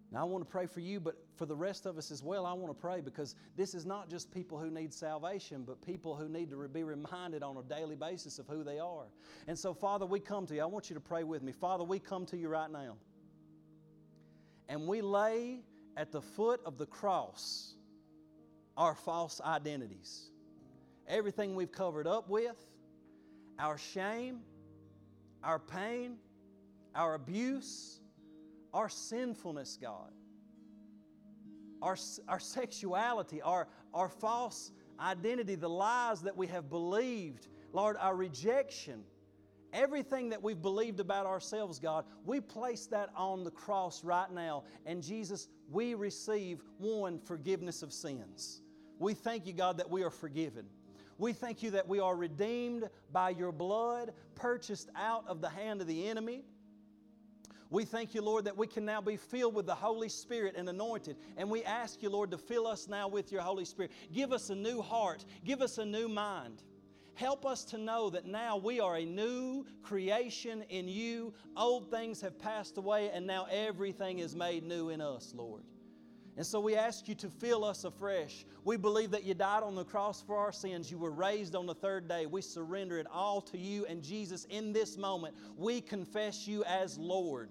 [0.10, 2.46] Now, I want to pray for you, but for the rest of us as well,
[2.46, 6.16] I want to pray because this is not just people who need salvation, but people
[6.16, 9.08] who need to be reminded on a daily basis of who they are.
[9.48, 10.62] And so, Father, we come to you.
[10.62, 11.52] I want you to pray with me.
[11.52, 12.96] Father, we come to you right now.
[14.70, 15.60] And we lay
[15.98, 17.74] at the foot of the cross
[18.78, 20.30] our false identities.
[21.08, 22.58] Everything we've covered up with,
[23.60, 24.40] our shame,
[25.44, 26.18] our pain,
[26.96, 28.00] our abuse,
[28.74, 30.12] our sinfulness, God,
[31.82, 31.98] our,
[32.28, 39.04] our sexuality, our, our false identity, the lies that we have believed, Lord, our rejection,
[39.74, 44.64] everything that we've believed about ourselves, God, we place that on the cross right now.
[44.86, 48.62] And Jesus, we receive one forgiveness of sins.
[49.00, 50.66] We thank you, God, that we are forgiven.
[51.18, 55.82] We thank you that we are redeemed by your blood, purchased out of the hand
[55.82, 56.44] of the enemy.
[57.70, 60.70] We thank you, Lord, that we can now be filled with the Holy Spirit and
[60.70, 61.18] anointed.
[61.36, 63.92] And we ask you, Lord, to fill us now with your Holy Spirit.
[64.14, 66.64] Give us a new heart, give us a new mind.
[67.16, 71.34] Help us to know that now we are a new creation in you.
[71.58, 75.64] Old things have passed away, and now everything is made new in us, Lord.
[76.38, 78.46] And so we ask you to fill us afresh.
[78.64, 80.92] We believe that you died on the cross for our sins.
[80.92, 82.28] You were raised on the third day.
[82.28, 83.88] We surrender it all to you.
[83.88, 87.50] And Jesus, in this moment, we confess you as Lord.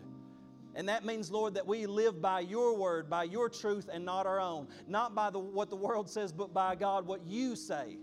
[0.77, 4.25] And that means, Lord, that we live by your word, by your truth, and not
[4.25, 4.69] our own.
[4.87, 7.97] Not by the, what the world says, but by God, what you say.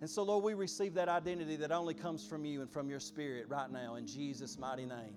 [0.00, 3.00] And so, Lord, we receive that identity that only comes from you and from your
[3.00, 5.16] spirit right now in Jesus' mighty name.